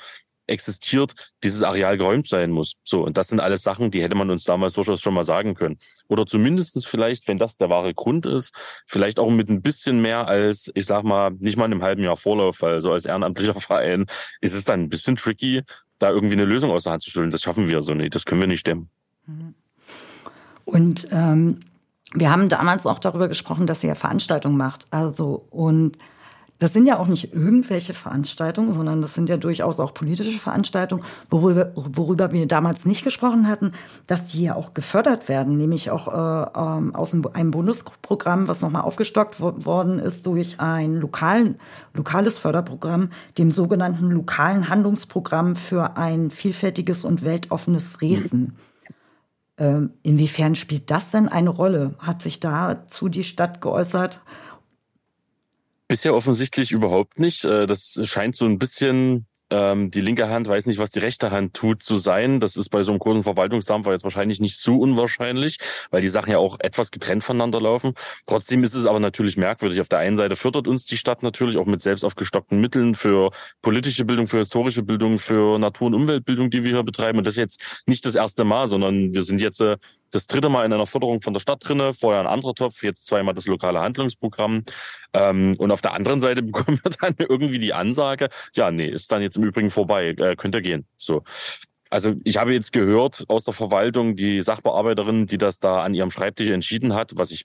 existiert, 0.47 1.15
dieses 1.45 1.63
Areal 1.63 1.97
geräumt 1.97 2.27
sein 2.29 2.51
muss. 2.51 2.75
So, 2.83 3.05
und 3.05 3.17
das 3.17 3.29
sind 3.29 3.41
alles 3.41 3.63
Sachen, 3.63 3.91
die 3.91 4.03
hätte 4.03 4.17
man 4.17 4.31
uns 4.31 4.45
damals 4.45 4.75
durchaus 4.75 5.01
schon 5.01 5.15
mal 5.15 5.25
sagen 5.25 5.55
können. 5.55 5.79
Oder 6.09 6.27
zumindestens 6.27 6.85
vielleicht, 6.85 7.29
wenn 7.29 7.39
das 7.39 7.57
der 7.57 7.71
wahre 7.71 7.95
Grund 7.95 8.27
ist, 8.27 8.53
vielleicht 8.87 9.21
auch 9.21 9.31
mit 9.31 9.49
ein 9.49 9.63
bisschen 9.63 10.03
mehr 10.03 10.27
als, 10.27 10.71
ich 10.75 10.87
sag 10.87 11.05
mal, 11.05 11.31
nicht 11.39 11.57
mal 11.57 11.67
in 11.67 11.73
einem 11.73 11.83
halben 11.83 12.03
Jahr 12.03 12.17
Vorlauf, 12.17 12.61
weil 12.61 12.81
so 12.81 12.93
als 12.93 13.07
ehrenamtlicher 13.07 13.55
Verein 13.61 14.07
ist 14.41 14.55
es 14.55 14.65
dann 14.65 14.81
ein 14.81 14.89
bisschen 14.89 15.17
tricky, 15.17 15.63
da 15.99 16.11
irgendwie 16.11 16.35
eine 16.35 16.45
Lösung 16.45 16.71
aus 16.71 16.85
der 16.85 16.93
Hand 16.93 17.03
zu 17.03 17.11
stellen. 17.11 17.31
Das 17.31 17.43
schaffen 17.43 17.69
wir 17.69 17.83
so 17.83 17.95
nicht, 17.95 18.15
das 18.15 18.25
können 18.25 18.41
wir 18.41 18.49
nicht 18.49 18.61
stemmen. 18.61 18.91
Und 20.65 21.09
ähm 21.11 21.61
wir 22.15 22.31
haben 22.31 22.49
damals 22.49 22.87
auch 22.87 22.99
darüber 22.99 23.29
gesprochen, 23.29 23.67
dass 23.67 23.83
ihr 23.85 23.95
Veranstaltungen 23.95 24.57
macht. 24.57 24.87
Also, 24.91 25.47
und 25.51 25.97
Das 26.63 26.73
sind 26.73 26.87
ja 26.87 27.01
auch 27.01 27.09
nicht 27.09 27.35
irgendwelche 27.35 27.93
Veranstaltungen, 27.93 28.73
sondern 28.73 29.03
das 29.03 29.15
sind 29.15 29.29
ja 29.29 29.37
durchaus 29.37 29.81
auch 29.81 29.93
politische 29.93 30.39
Veranstaltungen, 30.39 31.03
worüber, 31.29 31.73
worüber 31.75 32.31
wir 32.31 32.47
damals 32.47 32.87
nicht 32.87 33.03
gesprochen 33.03 33.49
hatten, 33.49 33.73
dass 34.07 34.27
die 34.27 34.45
ja 34.45 34.55
auch 34.55 34.73
gefördert 34.73 35.29
werden, 35.29 35.57
nämlich 35.57 35.91
auch 35.91 36.07
äh, 36.07 36.51
ähm, 36.57 36.95
aus 36.95 37.15
einem 37.15 37.51
Bundesprogramm, 37.51 38.47
was 38.47 38.61
nochmal 38.61 38.83
aufgestockt 38.83 39.41
worden 39.41 39.99
ist 39.99 40.25
durch 40.25 40.61
ein 40.61 41.01
lokalen, 41.01 41.59
lokales 41.95 42.39
Förderprogramm, 42.39 43.11
dem 43.39 43.51
sogenannten 43.51 44.09
lokalen 44.13 44.69
Handlungsprogramm 44.69 45.57
für 45.57 45.97
ein 45.97 46.31
vielfältiges 46.31 47.05
und 47.05 47.25
weltoffenes 47.25 47.95
Dresden. 47.95 48.41
Mhm. 48.41 48.53
Inwiefern 50.03 50.55
spielt 50.55 50.91
das 50.91 51.11
denn 51.11 51.29
eine 51.29 51.51
Rolle? 51.51 51.95
Hat 51.99 52.23
sich 52.23 52.41
dazu 52.41 53.09
die 53.09 53.25
Stadt 53.25 53.61
geäußert? 53.61 54.21
Bisher 55.89 56.15
offensichtlich 56.15 56.73
überhaupt 56.73 57.19
nicht. 57.19 57.45
Äh, 57.45 57.67
das 57.67 58.01
scheint 58.05 58.35
so 58.35 58.47
ein 58.47 58.59
bisschen 58.59 59.27
ähm, 59.53 59.91
die 59.91 60.01
linke 60.01 60.29
Hand 60.29 60.49
weiß 60.49 60.67
nicht, 60.67 60.79
was 60.79 60.91
die 60.91 61.01
rechte 61.01 61.31
Hand 61.31 61.53
tut 61.55 61.83
zu 61.83 61.99
sein. 61.99 62.41
Das 62.41 62.57
ist 62.57 62.71
bei 62.71 62.83
so 62.83 62.93
einem 62.93 62.99
großen 62.99 63.23
Verwaltungsdampfer 63.23 63.93
jetzt 63.93 64.05
wahrscheinlich 64.05 64.41
nicht 64.41 64.57
so 64.57 64.79
unwahrscheinlich, 64.79 65.59
weil 65.91 66.01
die 66.01 66.09
Sachen 66.09 66.31
ja 66.31 66.39
auch 66.39 66.59
etwas 66.61 66.91
getrennt 66.91 67.23
voneinander 67.23 67.61
laufen. 67.61 67.93
Trotzdem 68.27 68.65
ist 68.65 68.75
es 68.75 68.87
aber 68.87 68.99
natürlich 68.99 69.37
merkwürdig. 69.37 69.81
Auf 69.81 69.89
der 69.91 69.99
einen 69.99 70.17
Seite 70.17 70.37
fördert 70.37 70.67
uns 70.69 70.87
die 70.87 70.97
Stadt 70.97 71.23
natürlich 71.23 71.59
auch 71.59 71.67
mit 71.67 71.83
selbst 71.83 72.05
aufgestockten 72.05 72.61
Mitteln 72.61 72.95
für 72.95 73.31
politische 73.61 74.07
Bildung, 74.07 74.27
für 74.27 74.39
historische 74.39 74.83
Bildung, 74.83 75.19
für 75.19 75.59
Natur- 75.59 75.89
und 75.89 75.95
Umweltbildung, 75.95 76.51
die 76.51 76.65
wir 76.65 76.73
hier 76.73 76.83
betreiben. 76.83 77.19
Und 77.19 77.27
das 77.27 77.35
ist 77.35 77.39
jetzt 77.39 77.83
nicht 77.87 78.07
das 78.07 78.15
erste 78.15 78.45
Mal, 78.45 78.67
sondern 78.67 79.13
wir 79.13 79.23
sind 79.23 79.41
jetzt 79.41 79.61
äh, 79.61 79.77
das 80.13 80.27
dritte 80.27 80.49
Mal 80.49 80.65
in 80.65 80.73
einer 80.73 80.87
Förderung 80.87 81.21
von 81.21 81.35
der 81.35 81.41
Stadt 81.41 81.67
drinne, 81.67 81.95
vorher 81.95 82.21
ein 82.21 82.27
anderer 82.27 82.55
Topf, 82.55 82.83
jetzt 82.83 83.07
zweimal 83.07 83.35
das 83.35 83.47
lokale 83.47 83.81
Handlungsprogramm. 83.81 84.63
Ähm, 85.13 85.55
und 85.59 85.71
auf 85.73 85.83
der 85.83 85.95
anderen 85.95 86.21
Seite 86.21 86.43
bekommen 86.43 86.79
wir 86.83 86.93
dann 87.01 87.15
irgendwie 87.19 87.59
die 87.59 87.73
Ansage, 87.73 88.29
ja, 88.55 88.71
nee, 88.71 88.89
ist 88.89 89.11
dann 89.11 89.23
jetzt 89.23 89.37
im 89.37 89.45
Übrigen 89.45 89.71
vorbei, 89.71 90.15
äh, 90.19 90.37
könnt 90.37 90.55
ihr 90.55 90.63
gehen. 90.63 90.87
So. 90.97 91.25
Also 91.91 92.15
ich 92.25 92.39
habe 92.39 92.55
jetzt 92.55 92.73
gehört 92.73 93.25
aus 93.29 93.45
der 93.45 93.53
Verwaltung, 93.53 94.17
die 94.17 94.41
Sachbearbeiterin, 94.41 95.27
die 95.27 95.37
das 95.37 95.59
da 95.59 95.83
an 95.83 95.93
ihrem 95.93 96.11
Schreibtisch 96.11 96.49
entschieden 96.49 96.95
hat, 96.95 97.13
was 97.17 97.31
ich 97.31 97.45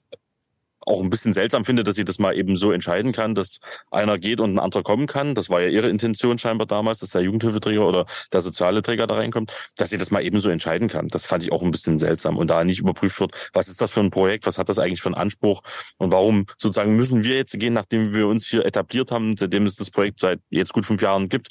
auch 0.87 1.01
ein 1.01 1.09
bisschen 1.09 1.33
seltsam 1.33 1.65
finde, 1.65 1.83
dass 1.83 1.95
sie 1.95 2.05
das 2.05 2.17
mal 2.17 2.35
eben 2.35 2.55
so 2.55 2.71
entscheiden 2.71 3.11
kann, 3.11 3.35
dass 3.35 3.59
einer 3.91 4.17
geht 4.17 4.39
und 4.39 4.55
ein 4.55 4.59
anderer 4.59 4.83
kommen 4.83 5.07
kann. 5.07 5.35
Das 5.35 5.49
war 5.49 5.61
ja 5.61 5.67
ihre 5.67 5.89
Intention 5.89 6.39
scheinbar 6.39 6.65
damals, 6.65 6.99
dass 6.99 7.09
der 7.11 7.21
Jugendhilfeträger 7.21 7.85
oder 7.85 8.05
der 8.31 8.41
soziale 8.41 8.81
Träger 8.81 9.05
da 9.05 9.15
reinkommt, 9.15 9.53
dass 9.75 9.89
sie 9.89 9.97
das 9.97 10.11
mal 10.11 10.23
eben 10.23 10.39
so 10.39 10.49
entscheiden 10.49 10.87
kann. 10.87 11.09
Das 11.09 11.25
fand 11.25 11.43
ich 11.43 11.51
auch 11.51 11.61
ein 11.61 11.71
bisschen 11.71 11.99
seltsam 11.99 12.37
und 12.37 12.47
da 12.47 12.63
nicht 12.63 12.79
überprüft 12.79 13.19
wird, 13.19 13.49
was 13.53 13.67
ist 13.67 13.81
das 13.81 13.91
für 13.91 13.99
ein 13.99 14.11
Projekt, 14.11 14.47
was 14.47 14.57
hat 14.57 14.69
das 14.69 14.79
eigentlich 14.79 15.01
für 15.01 15.09
einen 15.09 15.15
Anspruch 15.15 15.61
und 15.97 16.11
warum 16.11 16.45
sozusagen 16.57 16.95
müssen 16.95 17.23
wir 17.23 17.35
jetzt 17.35 17.59
gehen, 17.59 17.73
nachdem 17.73 18.13
wir 18.13 18.27
uns 18.27 18.47
hier 18.47 18.65
etabliert 18.65 19.11
haben, 19.11 19.35
seitdem 19.35 19.65
es 19.65 19.75
das 19.75 19.91
Projekt 19.91 20.19
seit 20.19 20.39
jetzt 20.49 20.73
gut 20.73 20.85
fünf 20.85 21.01
Jahren 21.01 21.27
gibt 21.27 21.49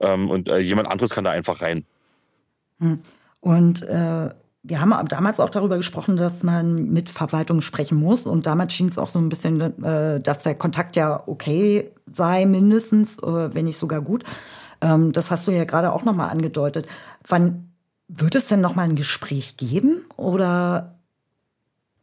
ähm, 0.00 0.30
und 0.30 0.48
äh, 0.48 0.58
jemand 0.58 0.88
anderes 0.88 1.10
kann 1.10 1.24
da 1.24 1.30
einfach 1.30 1.62
rein. 1.62 1.86
Hm. 2.80 3.00
Und 3.40 3.82
äh, 3.82 4.30
wir 4.66 4.80
haben 4.80 4.94
damals 5.08 5.40
auch 5.40 5.50
darüber 5.50 5.76
gesprochen, 5.76 6.16
dass 6.16 6.42
man 6.42 6.86
mit 6.90 7.10
Verwaltung 7.10 7.60
sprechen 7.60 7.98
muss. 7.98 8.26
Und 8.26 8.46
damals 8.46 8.72
schien 8.72 8.88
es 8.88 8.96
auch 8.96 9.08
so 9.08 9.18
ein 9.18 9.28
bisschen, 9.28 9.60
äh, 9.84 10.20
dass 10.20 10.42
der 10.42 10.54
Kontakt 10.54 10.96
ja 10.96 11.22
okay 11.26 11.92
sei, 12.06 12.46
mindestens, 12.46 13.18
äh, 13.18 13.54
wenn 13.54 13.66
nicht 13.66 13.76
sogar 13.76 14.00
gut. 14.00 14.24
Ähm, 14.80 15.12
das 15.12 15.30
hast 15.30 15.46
du 15.46 15.50
ja 15.50 15.64
gerade 15.64 15.92
auch 15.92 16.04
nochmal 16.04 16.30
angedeutet. 16.30 16.86
Wann 17.28 17.74
wird 18.08 18.34
es 18.34 18.48
denn 18.48 18.62
nochmal 18.62 18.88
ein 18.88 18.96
Gespräch 18.96 19.58
geben? 19.58 20.06
Oder 20.16 20.93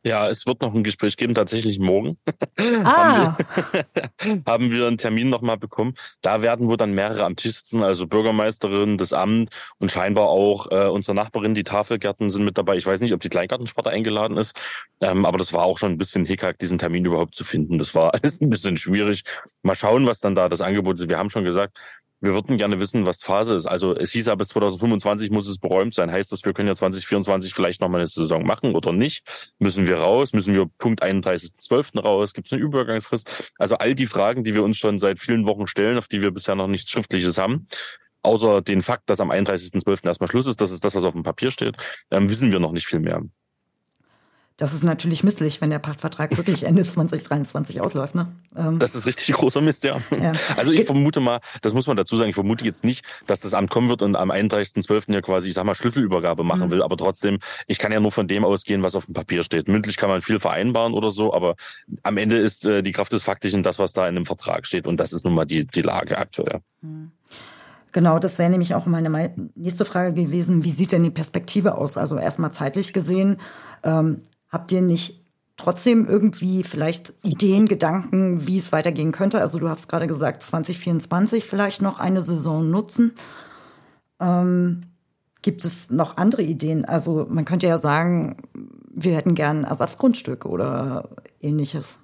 ja, 0.03 0.27
es 0.29 0.47
wird 0.47 0.61
noch 0.61 0.73
ein 0.73 0.83
Gespräch 0.83 1.15
geben, 1.15 1.35
tatsächlich 1.35 1.79
morgen. 1.79 2.17
Ah. 2.57 3.37
haben, 3.37 3.37
wir, 3.71 4.43
haben 4.45 4.71
wir 4.71 4.87
einen 4.87 4.97
Termin 4.97 5.29
nochmal 5.29 5.57
bekommen. 5.57 5.93
Da 6.21 6.41
werden 6.41 6.67
wohl 6.67 6.77
dann 6.77 6.93
mehrere 6.93 7.23
am 7.23 7.35
Tisch 7.35 7.57
sitzen, 7.57 7.83
also 7.83 8.07
Bürgermeisterin, 8.07 8.97
das 8.97 9.13
Amt 9.13 9.49
und 9.77 9.91
scheinbar 9.91 10.29
auch 10.29 10.71
äh, 10.71 10.87
unsere 10.87 11.15
Nachbarin, 11.15 11.53
die 11.53 11.63
Tafelgärten 11.63 12.29
sind 12.29 12.45
mit 12.45 12.57
dabei. 12.57 12.77
Ich 12.77 12.85
weiß 12.85 12.99
nicht, 13.01 13.13
ob 13.13 13.21
die 13.21 13.29
Kleingartensparte 13.29 13.91
eingeladen 13.91 14.37
ist, 14.37 14.55
ähm, 15.01 15.25
aber 15.25 15.37
das 15.37 15.53
war 15.53 15.63
auch 15.63 15.77
schon 15.77 15.91
ein 15.91 15.97
bisschen 15.97 16.25
hickhack, 16.25 16.57
diesen 16.57 16.79
Termin 16.79 17.05
überhaupt 17.05 17.35
zu 17.35 17.43
finden. 17.43 17.77
Das 17.77 17.93
war 17.93 18.13
alles 18.21 18.41
ein 18.41 18.49
bisschen 18.49 18.77
schwierig. 18.77 19.23
Mal 19.61 19.75
schauen, 19.75 20.07
was 20.07 20.19
dann 20.19 20.35
da 20.35 20.49
das 20.49 20.61
Angebot 20.61 20.99
ist. 20.99 21.09
Wir 21.09 21.17
haben 21.19 21.29
schon 21.29 21.43
gesagt, 21.43 21.77
wir 22.21 22.33
würden 22.33 22.57
gerne 22.57 22.79
wissen, 22.79 23.05
was 23.05 23.23
Phase 23.23 23.55
ist. 23.55 23.65
Also 23.65 23.95
es 23.95 24.11
hieß 24.11 24.27
aber 24.27 24.45
2025 24.45 25.31
muss 25.31 25.47
es 25.47 25.57
beräumt 25.57 25.95
sein. 25.95 26.11
Heißt 26.11 26.31
das, 26.31 26.45
wir 26.45 26.53
können 26.53 26.67
ja 26.67 26.75
2024 26.75 27.53
vielleicht 27.53 27.81
nochmal 27.81 28.01
eine 28.01 28.07
Saison 28.07 28.45
machen 28.45 28.75
oder 28.75 28.93
nicht? 28.93 29.53
Müssen 29.57 29.87
wir 29.87 29.97
raus? 29.97 30.31
Müssen 30.31 30.53
wir 30.53 30.67
Punkt 30.77 31.03
31.12. 31.03 31.99
raus? 31.99 32.33
Gibt 32.33 32.47
es 32.47 32.53
eine 32.53 32.61
Übergangsfrist? 32.61 33.53
Also 33.57 33.75
all 33.77 33.95
die 33.95 34.05
Fragen, 34.05 34.43
die 34.43 34.53
wir 34.53 34.63
uns 34.63 34.77
schon 34.77 34.99
seit 34.99 35.19
vielen 35.19 35.45
Wochen 35.47 35.65
stellen, 35.65 35.97
auf 35.97 36.07
die 36.07 36.21
wir 36.21 36.31
bisher 36.31 36.55
noch 36.55 36.67
nichts 36.67 36.91
Schriftliches 36.91 37.39
haben, 37.39 37.67
außer 38.21 38.61
den 38.61 38.83
Fakt, 38.83 39.09
dass 39.09 39.19
am 39.19 39.31
31.12. 39.31 40.05
erstmal 40.05 40.29
Schluss 40.29 40.45
ist, 40.45 40.61
das 40.61 40.71
ist 40.71 40.85
das, 40.85 40.93
was 40.93 41.03
auf 41.03 41.13
dem 41.13 41.23
Papier 41.23 41.49
steht, 41.49 41.75
ähm, 42.11 42.29
wissen 42.29 42.51
wir 42.51 42.59
noch 42.59 42.71
nicht 42.71 42.85
viel 42.85 42.99
mehr. 42.99 43.23
Das 44.61 44.75
ist 44.75 44.83
natürlich 44.83 45.23
misslich, 45.23 45.59
wenn 45.59 45.71
der 45.71 45.79
Pachtvertrag 45.79 46.37
wirklich 46.37 46.61
Ende 46.67 46.83
2023 46.83 47.81
ausläuft. 47.81 48.13
Ne? 48.13 48.27
Ähm 48.55 48.77
das 48.77 48.93
ist 48.93 49.07
richtig 49.07 49.33
großer 49.33 49.59
Mist, 49.59 49.83
ja. 49.83 49.99
ja. 50.11 50.33
Also 50.55 50.71
ich 50.71 50.85
vermute 50.85 51.19
mal, 51.19 51.39
das 51.63 51.73
muss 51.73 51.87
man 51.87 51.97
dazu 51.97 52.15
sagen, 52.15 52.29
ich 52.29 52.35
vermute 52.35 52.63
jetzt 52.63 52.83
nicht, 52.83 53.03
dass 53.25 53.39
das 53.39 53.55
Amt 53.55 53.71
kommen 53.71 53.89
wird 53.89 54.03
und 54.03 54.15
am 54.15 54.29
31.12. 54.29 55.13
ja 55.13 55.21
quasi, 55.21 55.49
ich 55.49 55.55
sag 55.55 55.63
mal, 55.63 55.73
Schlüsselübergabe 55.73 56.43
machen 56.43 56.67
mhm. 56.67 56.71
will. 56.73 56.83
Aber 56.83 56.95
trotzdem, 56.95 57.39
ich 57.65 57.79
kann 57.79 57.91
ja 57.91 57.99
nur 57.99 58.11
von 58.11 58.27
dem 58.27 58.45
ausgehen, 58.45 58.83
was 58.83 58.95
auf 58.95 59.05
dem 59.05 59.15
Papier 59.15 59.41
steht. 59.41 59.67
Mündlich 59.67 59.97
kann 59.97 60.09
man 60.09 60.21
viel 60.21 60.37
vereinbaren 60.37 60.93
oder 60.93 61.09
so, 61.09 61.33
aber 61.33 61.55
am 62.03 62.17
Ende 62.17 62.37
ist 62.37 62.63
äh, 62.67 62.83
die 62.83 62.91
Kraft 62.91 63.13
des 63.13 63.23
Faktischen 63.23 63.63
das, 63.63 63.79
was 63.79 63.93
da 63.93 64.07
in 64.07 64.13
dem 64.13 64.27
Vertrag 64.27 64.67
steht. 64.67 64.85
Und 64.85 64.97
das 64.97 65.11
ist 65.11 65.25
nun 65.25 65.33
mal 65.33 65.45
die, 65.45 65.65
die 65.65 65.81
Lage 65.81 66.19
aktuell. 66.19 66.59
Mhm. 66.81 67.13
Genau, 67.93 68.19
das 68.19 68.37
wäre 68.37 68.51
nämlich 68.51 68.75
auch 68.75 68.85
meine 68.85 69.33
nächste 69.55 69.85
Frage 69.85 70.13
gewesen. 70.13 70.63
Wie 70.63 70.71
sieht 70.71 70.91
denn 70.91 71.03
die 71.03 71.09
Perspektive 71.09 71.79
aus? 71.79 71.97
Also 71.97 72.17
erstmal 72.17 72.51
zeitlich 72.51 72.93
gesehen. 72.93 73.37
Ähm, 73.83 74.21
Habt 74.51 74.71
ihr 74.71 74.81
nicht 74.81 75.25
trotzdem 75.57 76.07
irgendwie 76.07 76.63
vielleicht 76.63 77.13
Ideen, 77.23 77.67
Gedanken, 77.67 78.47
wie 78.47 78.57
es 78.57 78.71
weitergehen 78.71 79.11
könnte? 79.11 79.39
Also 79.39 79.59
du 79.59 79.69
hast 79.69 79.87
gerade 79.87 80.07
gesagt, 80.07 80.43
2024 80.43 81.45
vielleicht 81.45 81.81
noch 81.81 81.99
eine 81.99 82.21
Saison 82.21 82.69
nutzen. 82.69 83.13
Ähm, 84.19 84.81
gibt 85.41 85.63
es 85.63 85.89
noch 85.89 86.17
andere 86.17 86.43
Ideen? 86.43 86.85
Also 86.85 87.27
man 87.29 87.45
könnte 87.45 87.67
ja 87.67 87.77
sagen, 87.77 88.37
wir 88.93 89.15
hätten 89.15 89.35
gern 89.35 89.63
Ersatzgrundstücke 89.63 90.47
oder 90.47 91.09
ähnliches. 91.39 91.99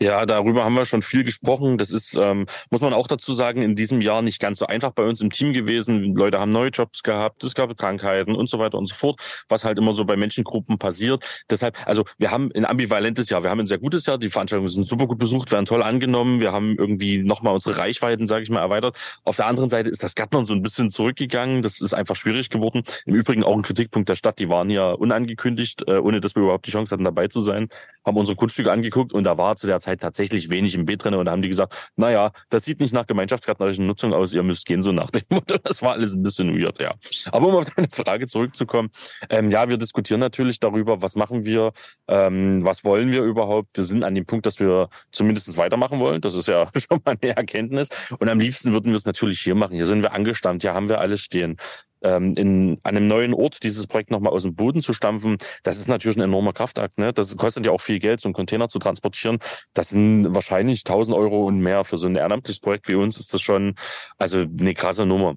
Ja, 0.00 0.26
darüber 0.26 0.64
haben 0.64 0.74
wir 0.74 0.84
schon 0.84 1.02
viel 1.02 1.24
gesprochen. 1.24 1.76
Das 1.76 1.90
ist, 1.90 2.14
ähm, 2.14 2.46
muss 2.70 2.80
man 2.80 2.92
auch 2.92 3.08
dazu 3.08 3.32
sagen, 3.32 3.62
in 3.62 3.74
diesem 3.74 4.00
Jahr 4.00 4.22
nicht 4.22 4.38
ganz 4.38 4.60
so 4.60 4.66
einfach 4.66 4.92
bei 4.92 5.02
uns 5.02 5.20
im 5.20 5.30
Team 5.30 5.52
gewesen. 5.52 6.14
Leute 6.14 6.38
haben 6.38 6.52
neue 6.52 6.68
Jobs 6.68 7.02
gehabt, 7.02 7.42
es 7.42 7.56
gab 7.56 7.76
Krankheiten 7.76 8.36
und 8.36 8.48
so 8.48 8.60
weiter 8.60 8.78
und 8.78 8.86
so 8.86 8.94
fort, 8.94 9.20
was 9.48 9.64
halt 9.64 9.76
immer 9.76 9.96
so 9.96 10.04
bei 10.04 10.16
Menschengruppen 10.16 10.78
passiert. 10.78 11.44
Deshalb, 11.50 11.76
also 11.84 12.04
wir 12.16 12.30
haben 12.30 12.48
ein 12.54 12.64
ambivalentes 12.64 13.28
Jahr. 13.28 13.42
Wir 13.42 13.50
haben 13.50 13.58
ein 13.58 13.66
sehr 13.66 13.78
gutes 13.78 14.06
Jahr. 14.06 14.18
Die 14.18 14.28
Veranstaltungen 14.28 14.70
sind 14.70 14.86
super 14.86 15.08
gut 15.08 15.18
besucht, 15.18 15.50
werden 15.50 15.66
toll 15.66 15.82
angenommen. 15.82 16.38
Wir 16.38 16.52
haben 16.52 16.76
irgendwie 16.78 17.18
nochmal 17.18 17.54
unsere 17.54 17.76
Reichweiten, 17.78 18.28
sage 18.28 18.44
ich 18.44 18.50
mal, 18.50 18.60
erweitert. 18.60 18.96
Auf 19.24 19.34
der 19.34 19.46
anderen 19.46 19.68
Seite 19.68 19.90
ist 19.90 20.04
das 20.04 20.14
Gärtnern 20.14 20.46
so 20.46 20.54
ein 20.54 20.62
bisschen 20.62 20.92
zurückgegangen. 20.92 21.62
Das 21.62 21.80
ist 21.80 21.92
einfach 21.92 22.14
schwierig 22.14 22.50
geworden. 22.50 22.84
Im 23.04 23.16
Übrigen 23.16 23.42
auch 23.42 23.56
ein 23.56 23.62
Kritikpunkt 23.62 24.08
der 24.08 24.14
Stadt. 24.14 24.38
Die 24.38 24.48
waren 24.48 24.70
ja 24.70 24.92
unangekündigt, 24.92 25.88
äh, 25.88 25.96
ohne 25.96 26.20
dass 26.20 26.36
wir 26.36 26.44
überhaupt 26.44 26.68
die 26.68 26.70
Chance 26.70 26.92
hatten, 26.92 27.04
dabei 27.04 27.26
zu 27.26 27.40
sein, 27.40 27.68
haben 28.06 28.16
unsere 28.16 28.36
Kunststücke 28.36 28.70
angeguckt 28.70 29.12
und 29.12 29.24
da 29.24 29.36
war 29.36 29.56
zu 29.56 29.66
der 29.66 29.80
Zeit 29.80 29.87
Zeit 29.88 30.00
tatsächlich 30.00 30.50
wenig 30.50 30.74
im 30.74 30.84
Beet 30.84 31.04
drin 31.04 31.14
und 31.14 31.28
haben 31.30 31.42
die 31.42 31.48
gesagt, 31.48 31.92
naja, 31.96 32.32
das 32.50 32.64
sieht 32.64 32.80
nicht 32.80 32.92
nach 32.92 33.06
gemeinschaftsgärtnerischen 33.06 33.86
Nutzung 33.86 34.12
aus, 34.12 34.34
ihr 34.34 34.42
müsst 34.42 34.66
gehen, 34.66 34.82
so 34.82 34.92
nach 34.92 35.10
dem 35.10 35.22
Motto. 35.30 35.56
Das 35.68 35.82
war 35.82 35.92
alles 35.92 36.14
ein 36.14 36.22
bisschen 36.22 36.58
weird, 36.58 36.80
ja. 36.80 36.94
Aber 37.30 37.48
um 37.48 37.56
auf 37.56 37.70
deine 37.70 37.88
Frage 37.90 38.26
zurückzukommen, 38.26 38.90
ähm, 39.28 39.50
ja, 39.50 39.68
wir 39.68 39.76
diskutieren 39.76 40.20
natürlich 40.20 40.60
darüber, 40.60 41.02
was 41.02 41.14
machen 41.14 41.44
wir, 41.44 41.72
ähm, 42.06 42.64
was 42.64 42.84
wollen 42.84 43.10
wir 43.10 43.22
überhaupt. 43.22 43.76
Wir 43.76 43.84
sind 43.84 44.02
an 44.04 44.14
dem 44.14 44.24
Punkt, 44.24 44.46
dass 44.46 44.60
wir 44.60 44.88
zumindest 45.10 45.56
weitermachen 45.58 45.98
wollen. 46.00 46.20
Das 46.20 46.34
ist 46.34 46.48
ja 46.48 46.68
schon 46.76 47.00
mal 47.04 47.16
eine 47.20 47.36
Erkenntnis. 47.36 47.88
Und 48.18 48.28
am 48.28 48.40
liebsten 48.40 48.72
würden 48.72 48.92
wir 48.92 48.96
es 48.96 49.04
natürlich 49.04 49.40
hier 49.40 49.54
machen. 49.54 49.74
Hier 49.74 49.86
sind 49.86 50.02
wir 50.02 50.12
angestammt, 50.12 50.62
hier 50.62 50.74
haben 50.74 50.88
wir 50.88 51.00
alles 51.00 51.20
stehen 51.20 51.56
ähm, 52.02 52.34
in 52.36 52.78
einem 52.82 53.08
neuen 53.08 53.34
Ort 53.34 53.62
dieses 53.62 53.86
Projekt 53.86 54.10
nochmal 54.10 54.32
aus 54.32 54.42
dem 54.42 54.54
Boden 54.54 54.82
zu 54.82 54.92
stampfen, 54.92 55.38
das 55.62 55.78
ist 55.78 55.88
natürlich 55.88 56.16
ein 56.16 56.22
enormer 56.22 56.52
Kraftakt. 56.52 56.98
Ne? 56.98 57.12
Das 57.12 57.36
kostet 57.36 57.66
ja 57.66 57.72
auch 57.72 57.80
viel 57.80 57.98
Geld, 57.98 58.20
so 58.20 58.28
einen 58.28 58.34
Container 58.34 58.68
zu 58.68 58.78
transportieren. 58.78 59.38
Das 59.74 59.90
sind 59.90 60.34
wahrscheinlich 60.34 60.80
1000 60.80 61.16
Euro 61.16 61.44
und 61.44 61.60
mehr. 61.60 61.84
Für 61.84 61.98
so 61.98 62.06
ein 62.06 62.16
ehrenamtliches 62.16 62.60
Projekt 62.60 62.88
wie 62.88 62.94
uns 62.94 63.18
ist 63.18 63.34
das 63.34 63.40
schon 63.40 63.74
also 64.18 64.38
eine 64.38 64.74
krasse 64.74 65.06
Nummer. 65.06 65.36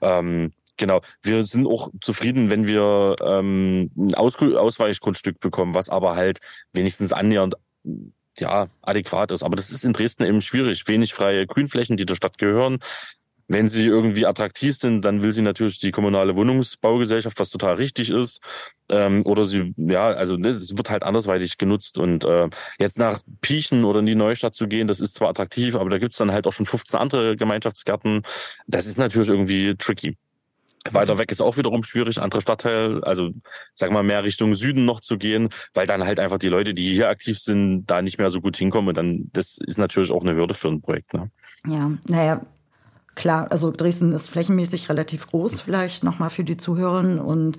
Ähm, 0.00 0.52
Genau, 0.78 1.00
wir 1.22 1.46
sind 1.46 1.66
auch 1.66 1.88
zufrieden, 2.02 2.50
wenn 2.50 2.66
wir 2.66 3.16
ähm, 3.22 3.90
ein 3.96 4.14
Aus 4.14 4.36
Ausweichgrundstück 4.36 5.40
bekommen, 5.40 5.72
was 5.72 5.88
aber 5.88 6.16
halt 6.16 6.40
wenigstens 6.74 7.14
annähernd 7.14 7.54
ja 8.38 8.66
adäquat 8.82 9.30
ist. 9.30 9.42
Aber 9.42 9.56
das 9.56 9.70
ist 9.70 9.86
in 9.86 9.94
Dresden 9.94 10.24
eben 10.24 10.42
schwierig. 10.42 10.86
Wenig 10.86 11.14
freie 11.14 11.46
Grünflächen, 11.46 11.96
die 11.96 12.04
der 12.04 12.14
Stadt 12.14 12.36
gehören 12.36 12.78
Wenn 13.48 13.68
sie 13.68 13.84
irgendwie 13.84 14.26
attraktiv 14.26 14.76
sind, 14.76 15.04
dann 15.04 15.22
will 15.22 15.32
sie 15.32 15.42
natürlich 15.42 15.78
die 15.78 15.92
kommunale 15.92 16.34
Wohnungsbaugesellschaft, 16.36 17.38
was 17.38 17.50
total 17.50 17.74
richtig 17.74 18.10
ist. 18.10 18.40
Ähm, 18.88 19.24
oder 19.24 19.44
sie, 19.44 19.72
ja, 19.76 20.06
also 20.06 20.36
ne, 20.36 20.48
es 20.48 20.76
wird 20.76 20.90
halt 20.90 21.02
andersweitig 21.02 21.56
genutzt. 21.56 21.98
Und 21.98 22.24
äh, 22.24 22.48
jetzt 22.78 22.98
nach 22.98 23.20
Piechen 23.40 23.84
oder 23.84 24.00
in 24.00 24.06
die 24.06 24.14
Neustadt 24.14 24.54
zu 24.54 24.66
gehen, 24.66 24.88
das 24.88 25.00
ist 25.00 25.14
zwar 25.14 25.28
attraktiv, 25.28 25.76
aber 25.76 25.90
da 25.90 25.98
gibt's 25.98 26.16
dann 26.18 26.32
halt 26.32 26.46
auch 26.46 26.52
schon 26.52 26.66
15 26.66 26.98
andere 26.98 27.36
Gemeinschaftsgärten. 27.36 28.22
Das 28.66 28.86
ist 28.86 28.98
natürlich 28.98 29.28
irgendwie 29.28 29.74
tricky. 29.76 30.16
Weiter 30.92 31.18
weg 31.18 31.32
ist 31.32 31.40
auch 31.40 31.56
wiederum 31.56 31.82
schwierig, 31.82 32.20
andere 32.20 32.40
Stadtteil, 32.40 33.02
also 33.02 33.30
sag 33.74 33.90
mal 33.90 34.02
mehr 34.02 34.22
Richtung 34.24 34.54
Süden 34.54 34.84
noch 34.84 35.00
zu 35.00 35.18
gehen, 35.18 35.48
weil 35.74 35.86
dann 35.86 36.04
halt 36.04 36.20
einfach 36.20 36.38
die 36.38 36.48
Leute, 36.48 36.74
die 36.74 36.92
hier 36.92 37.08
aktiv 37.08 37.38
sind, 37.38 37.86
da 37.86 38.02
nicht 38.02 38.18
mehr 38.18 38.30
so 38.30 38.40
gut 38.40 38.56
hinkommen. 38.56 38.88
Und 38.88 38.96
dann, 38.96 39.30
das 39.32 39.58
ist 39.66 39.78
natürlich 39.78 40.10
auch 40.10 40.22
eine 40.22 40.34
Hürde 40.34 40.54
für 40.54 40.68
ein 40.68 40.80
Projekt. 40.80 41.14
Ne? 41.14 41.30
Ja, 41.66 41.90
naja, 42.06 42.46
klar, 43.16 43.50
also 43.50 43.72
Dresden 43.72 44.12
ist 44.12 44.28
flächenmäßig 44.28 44.88
relativ 44.88 45.26
groß, 45.26 45.60
vielleicht 45.62 46.04
nochmal 46.04 46.30
für 46.30 46.44
die 46.44 46.56
Zuhörerinnen 46.56 47.18
und 47.18 47.58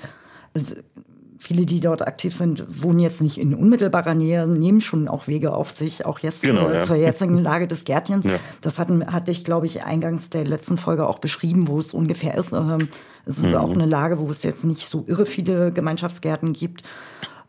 viele, 1.39 1.65
die 1.65 1.79
dort 1.79 2.01
aktiv 2.01 2.35
sind, 2.35 2.65
wohnen 2.83 2.99
jetzt 2.99 3.21
nicht 3.21 3.37
in 3.37 3.53
unmittelbarer 3.53 4.15
Nähe, 4.15 4.47
nehmen 4.47 4.81
schon 4.81 5.07
auch 5.07 5.27
Wege 5.27 5.53
auf 5.53 5.71
sich, 5.71 6.05
auch 6.05 6.19
jetzt 6.19 6.41
genau, 6.41 6.69
äh, 6.69 6.75
ja. 6.77 6.83
zur 6.83 6.95
jetzigen 6.95 7.37
Lage 7.37 7.67
des 7.67 7.83
Gärtchens. 7.83 8.25
Ja. 8.25 8.39
Das 8.61 8.79
hatten, 8.79 9.11
hatte 9.11 9.31
ich, 9.31 9.43
glaube 9.43 9.65
ich, 9.65 9.83
eingangs 9.83 10.29
der 10.29 10.45
letzten 10.45 10.77
Folge 10.77 11.07
auch 11.07 11.19
beschrieben, 11.19 11.67
wo 11.67 11.79
es 11.79 11.93
ungefähr 11.93 12.35
ist. 12.35 12.53
Ähm, 12.53 12.89
es 13.25 13.37
ist 13.37 13.51
mhm. 13.51 13.57
auch 13.57 13.71
eine 13.71 13.85
Lage, 13.85 14.19
wo 14.19 14.29
es 14.29 14.43
jetzt 14.43 14.65
nicht 14.65 14.89
so 14.89 15.03
irre 15.07 15.25
viele 15.25 15.71
Gemeinschaftsgärten 15.71 16.53
gibt. 16.53 16.83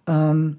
Ähm, 0.06 0.58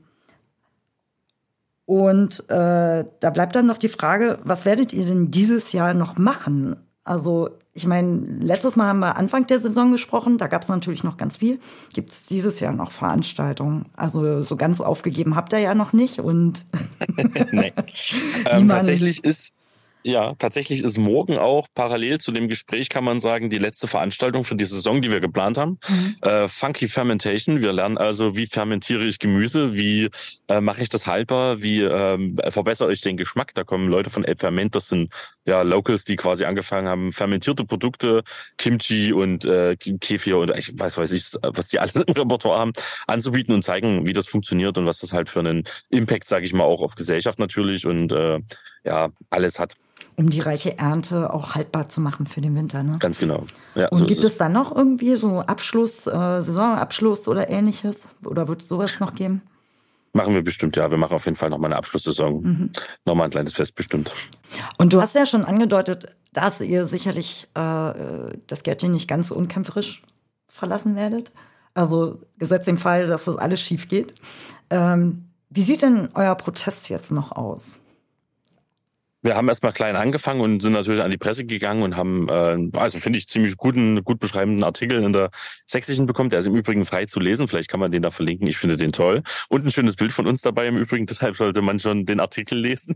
und 1.85 2.49
äh, 2.49 3.05
da 3.19 3.29
bleibt 3.31 3.55
dann 3.55 3.65
noch 3.65 3.77
die 3.77 3.89
Frage, 3.89 4.39
was 4.43 4.65
werdet 4.65 4.93
ihr 4.93 5.05
denn 5.05 5.31
dieses 5.31 5.71
Jahr 5.71 5.93
noch 5.93 6.17
machen? 6.17 6.75
Also 7.09 7.49
ich 7.73 7.87
meine, 7.87 8.21
letztes 8.39 8.75
Mal 8.75 8.85
haben 8.85 8.99
wir 8.99 9.17
Anfang 9.17 9.47
der 9.47 9.59
Saison 9.59 9.91
gesprochen, 9.91 10.37
da 10.37 10.45
gab 10.45 10.61
es 10.61 10.67
natürlich 10.67 11.03
noch 11.03 11.17
ganz 11.17 11.37
viel. 11.37 11.59
Gibt 11.91 12.11
es 12.11 12.27
dieses 12.27 12.59
Jahr 12.59 12.71
noch 12.71 12.91
Veranstaltungen? 12.91 13.87
Also 13.95 14.43
so 14.43 14.55
ganz 14.55 14.79
aufgegeben 14.79 15.35
habt 15.35 15.51
ihr 15.53 15.57
ja 15.57 15.73
noch 15.73 15.91
nicht 15.91 16.19
und 16.19 16.63
nee. 17.51 17.73
ähm, 18.45 18.69
tatsächlich 18.69 19.23
ist 19.23 19.53
ja, 20.03 20.33
tatsächlich 20.39 20.83
ist 20.83 20.97
morgen 20.97 21.37
auch 21.37 21.67
parallel 21.75 22.19
zu 22.19 22.31
dem 22.31 22.47
Gespräch, 22.47 22.89
kann 22.89 23.03
man 23.03 23.19
sagen, 23.19 23.49
die 23.49 23.57
letzte 23.57 23.87
Veranstaltung 23.87 24.43
für 24.45 24.55
die 24.55 24.65
Saison, 24.65 25.01
die 25.01 25.11
wir 25.11 25.19
geplant 25.19 25.57
haben. 25.57 25.77
Mhm. 25.87 26.15
Äh, 26.21 26.47
Funky 26.47 26.87
Fermentation. 26.87 27.61
Wir 27.61 27.73
lernen 27.73 27.97
also, 27.97 28.35
wie 28.35 28.45
fermentiere 28.45 29.05
ich 29.05 29.19
Gemüse, 29.19 29.75
wie 29.75 30.09
äh, 30.47 30.61
mache 30.61 30.83
ich 30.83 30.89
das 30.89 31.05
haltbar, 31.05 31.61
wie 31.61 31.81
ähm, 31.81 32.37
verbessere 32.49 32.93
ich 32.93 33.01
den 33.01 33.17
Geschmack. 33.17 33.53
Da 33.55 33.63
kommen 33.63 33.89
Leute 33.89 34.09
von 34.09 34.23
Elb 34.23 34.39
Ferment, 34.39 34.73
das 34.75 34.87
sind 34.87 35.13
ja 35.45 35.63
Locals, 35.63 36.05
die 36.05 36.15
quasi 36.15 36.45
angefangen 36.45 36.87
haben, 36.87 37.11
fermentierte 37.11 37.65
Produkte, 37.65 38.23
Kimchi 38.57 39.11
und 39.11 39.43
äh, 39.45 39.75
Kefir 39.75 40.37
und 40.37 40.57
ich 40.57 40.77
weiß, 40.79 40.97
weiß 40.97 41.11
ich, 41.11 41.33
was 41.41 41.67
die 41.67 41.79
alle 41.79 41.91
im 42.07 42.13
Repertoire 42.13 42.59
haben, 42.59 42.71
anzubieten 43.07 43.53
und 43.53 43.63
zeigen, 43.63 44.05
wie 44.05 44.13
das 44.13 44.27
funktioniert 44.27 44.77
und 44.77 44.85
was 44.85 44.99
das 44.99 45.11
halt 45.11 45.29
für 45.29 45.39
einen 45.39 45.63
Impact, 45.89 46.27
sage 46.27 46.45
ich 46.45 46.53
mal, 46.53 46.63
auch 46.63 46.81
auf 46.81 46.95
Gesellschaft 46.95 47.39
natürlich 47.39 47.85
und 47.85 48.13
äh, 48.13 48.39
ja, 48.83 49.09
alles 49.29 49.59
hat 49.59 49.75
um 50.19 50.29
die 50.29 50.41
reiche 50.41 50.77
Ernte 50.77 51.33
auch 51.33 51.55
haltbar 51.55 51.87
zu 51.87 52.01
machen 52.01 52.25
für 52.25 52.41
den 52.41 52.53
Winter. 52.53 52.83
Ne? 52.83 52.97
Ganz 52.99 53.19
genau. 53.19 53.45
Ja, 53.75 53.87
und 53.87 53.99
so 53.99 54.05
gibt 54.05 54.21
es 54.21 54.35
dann 54.35 54.51
noch 54.51 54.75
irgendwie 54.75 55.15
so 55.15 55.39
Abschluss, 55.39 56.07
äh, 56.07 56.11
Saisonabschluss 56.11 57.29
oder 57.29 57.49
ähnliches? 57.49 58.09
Oder 58.25 58.49
wird 58.49 58.61
es 58.61 58.67
sowas 58.67 58.99
noch 58.99 59.15
geben? 59.15 59.41
Machen 60.11 60.33
wir 60.33 60.43
bestimmt, 60.43 60.75
ja. 60.75 60.91
Wir 60.91 60.97
machen 60.97 61.13
auf 61.13 61.23
jeden 61.23 61.37
Fall 61.37 61.49
nochmal 61.49 61.69
eine 61.69 61.77
Abschlusssaison. 61.77 62.41
Mhm. 62.41 62.71
Nochmal 63.05 63.29
ein 63.29 63.31
kleines 63.31 63.53
Fest 63.53 63.75
bestimmt. 63.75 64.11
Und 64.77 64.91
du 64.91 65.01
hast 65.01 65.15
ja 65.15 65.25
schon 65.25 65.45
angedeutet, 65.45 66.13
dass 66.33 66.59
ihr 66.59 66.85
sicherlich 66.85 67.47
äh, 67.53 67.93
das 68.47 68.63
Gärtchen 68.63 68.91
nicht 68.91 69.07
ganz 69.07 69.29
so 69.29 69.35
unkämpferisch 69.35 70.01
verlassen 70.49 70.97
werdet. 70.97 71.31
Also 71.75 72.19
gesetzt 72.37 72.67
im 72.67 72.77
Fall, 72.77 73.07
dass 73.07 73.23
das 73.23 73.37
alles 73.37 73.61
schief 73.61 73.87
geht. 73.87 74.15
Ähm, 74.69 75.29
wie 75.49 75.61
sieht 75.61 75.81
denn 75.81 76.09
euer 76.13 76.35
Protest 76.35 76.89
jetzt 76.89 77.11
noch 77.11 77.31
aus? 77.31 77.79
Wir 79.21 79.35
haben 79.35 79.49
erstmal 79.49 79.73
klein 79.73 79.97
angefangen 79.97 80.39
und 80.39 80.61
sind 80.61 80.71
natürlich 80.71 81.01
an 81.01 81.11
die 81.11 81.17
Presse 81.17 81.43
gegangen 81.43 81.83
und 81.83 81.97
haben, 81.97 82.29
äh, 82.29 82.77
also 82.77 82.99
finde 82.99 83.19
ich, 83.19 83.27
ziemlich 83.27 83.57
guten, 83.57 84.01
gut 84.03 84.19
beschreibenden 84.19 84.63
Artikel 84.63 85.03
in 85.03 85.11
der 85.11 85.29
Sächsischen 85.65 86.05
bekommen. 86.05 86.29
Der 86.29 86.39
ist 86.39 86.47
im 86.47 86.55
Übrigen 86.55 86.85
frei 86.85 87.05
zu 87.05 87.19
lesen. 87.19 87.49
Vielleicht 87.49 87.69
kann 87.69 87.81
man 87.81 87.91
den 87.91 88.01
da 88.01 88.11
verlinken. 88.11 88.47
Ich 88.47 88.57
finde 88.57 88.77
den 88.77 88.93
toll. 88.93 89.21
Und 89.49 89.65
ein 89.65 89.71
schönes 89.71 89.97
Bild 89.97 90.13
von 90.13 90.25
uns 90.25 90.41
dabei 90.41 90.67
im 90.67 90.77
Übrigen. 90.77 91.05
Deshalb 91.05 91.35
sollte 91.35 91.61
man 91.61 91.79
schon 91.79 92.05
den 92.05 92.21
Artikel 92.21 92.57
lesen. 92.59 92.95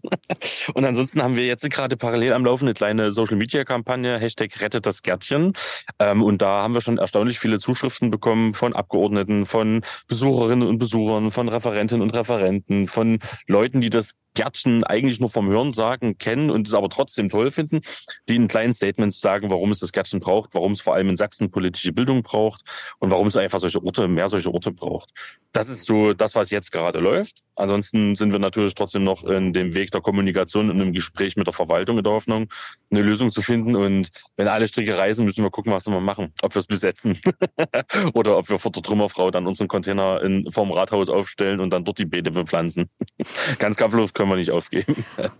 und 0.73 0.85
ansonsten 0.85 1.21
haben 1.21 1.35
wir 1.35 1.45
jetzt 1.45 1.69
gerade 1.69 1.97
parallel 1.97 2.33
am 2.33 2.45
Laufen 2.45 2.65
eine 2.65 2.73
kleine 2.73 3.11
Social-Media-Kampagne, 3.11 4.17
Hashtag 4.17 4.61
Rettet 4.61 4.85
das 4.85 5.01
Gärtchen. 5.01 5.53
Ähm, 5.99 6.23
und 6.23 6.41
da 6.41 6.61
haben 6.61 6.73
wir 6.73 6.81
schon 6.81 6.99
erstaunlich 6.99 7.39
viele 7.39 7.59
Zuschriften 7.59 8.11
bekommen 8.11 8.53
von 8.53 8.73
Abgeordneten, 8.73 9.45
von 9.45 9.81
Besucherinnen 10.07 10.67
und 10.67 10.77
Besuchern, 10.77 11.31
von 11.31 11.49
Referentinnen 11.49 12.01
und 12.01 12.13
Referenten, 12.13 12.87
von 12.87 13.19
Leuten, 13.47 13.81
die 13.81 13.89
das 13.89 14.13
Gärtchen 14.33 14.83
eigentlich 14.83 15.19
nur 15.19 15.29
vom 15.29 15.47
Hören 15.47 15.73
sagen 15.73 16.17
kennen 16.17 16.49
und 16.49 16.67
es 16.67 16.73
aber 16.73 16.89
trotzdem 16.89 17.29
toll 17.29 17.51
finden, 17.51 17.81
die 18.27 18.35
in 18.35 18.47
kleinen 18.47 18.73
Statements 18.73 19.19
sagen, 19.19 19.49
warum 19.49 19.71
es 19.71 19.79
das 19.79 19.91
Gärtchen 19.91 20.19
braucht, 20.19 20.53
warum 20.53 20.73
es 20.73 20.81
vor 20.81 20.95
allem 20.95 21.09
in 21.09 21.17
Sachsen 21.17 21.51
politische 21.51 21.93
Bildung 21.93 22.23
braucht 22.23 22.61
und 22.99 23.11
warum 23.11 23.27
es 23.27 23.37
einfach 23.37 23.59
solche 23.59 23.83
Orte, 23.83 24.07
mehr 24.07 24.29
solche 24.29 24.53
Orte 24.53 24.71
braucht. 24.71 25.09
Das 25.51 25.69
ist 25.69 25.85
so 25.85 26.13
das, 26.13 26.35
was 26.35 26.49
jetzt 26.49 26.71
gerade 26.71 26.99
läuft. 26.99 27.43
Ansonsten 27.55 28.15
sind 28.15 28.31
wir 28.31 28.39
natürlich 28.39 28.73
trotzdem 28.73 29.03
noch 29.03 29.23
in 29.23 29.53
dem 29.53 29.75
Weg 29.75 29.91
der 29.91 30.01
Kommunikation 30.01 30.71
und 30.71 30.81
im 30.81 30.93
Gespräch 30.93 31.35
mit 31.35 31.45
der 31.45 31.53
Verwaltung 31.53 31.99
in 31.99 32.03
der 32.03 32.13
Hoffnung, 32.13 32.51
eine 32.89 33.01
Lösung 33.01 33.29
zu 33.29 33.43
finden. 33.43 33.75
Und 33.75 34.09
wenn 34.35 34.47
alle 34.47 34.67
Stricke 34.67 34.97
reisen, 34.97 35.25
müssen 35.25 35.43
wir 35.43 35.51
gucken, 35.51 35.71
was 35.71 35.85
wir 35.85 35.99
machen. 35.99 36.33
Ob 36.41 36.55
wir 36.55 36.59
es 36.59 36.65
besetzen 36.65 37.19
oder 38.13 38.37
ob 38.37 38.49
wir 38.49 38.57
vor 38.57 38.71
der 38.71 38.81
Trümmerfrau 38.81 39.29
dann 39.29 39.45
unseren 39.45 39.67
Container 39.67 40.21
in, 40.23 40.51
vorm 40.51 40.71
Rathaus 40.71 41.09
aufstellen 41.09 41.59
und 41.59 41.69
dann 41.69 41.85
dort 41.85 41.99
die 41.99 42.05
Beete 42.05 42.31
bepflanzen. 42.31 42.89
Ganz 43.59 43.77
kampflos 43.77 44.13
können 44.23 44.31
wir 44.31 44.37
nicht 44.37 44.51
aufgeben. 44.51 45.05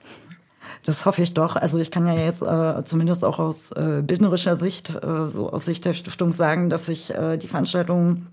Das 0.85 1.05
hoffe 1.05 1.21
ich 1.21 1.33
doch. 1.33 1.55
Also 1.55 1.79
ich 1.79 1.91
kann 1.91 2.05
ja 2.05 2.13
jetzt 2.13 2.41
äh, 2.41 2.83
zumindest 2.83 3.23
auch 3.23 3.39
aus 3.39 3.71
äh, 3.71 4.01
bildnerischer 4.05 4.57
Sicht, 4.57 4.93
äh, 4.93 5.27
so 5.27 5.49
aus 5.49 5.63
Sicht 5.63 5.85
der 5.85 5.93
Stiftung 5.93 6.33
sagen, 6.33 6.69
dass 6.69 6.89
ich 6.89 7.15
äh, 7.15 7.37
die 7.37 7.47
Veranstaltung, 7.47 8.27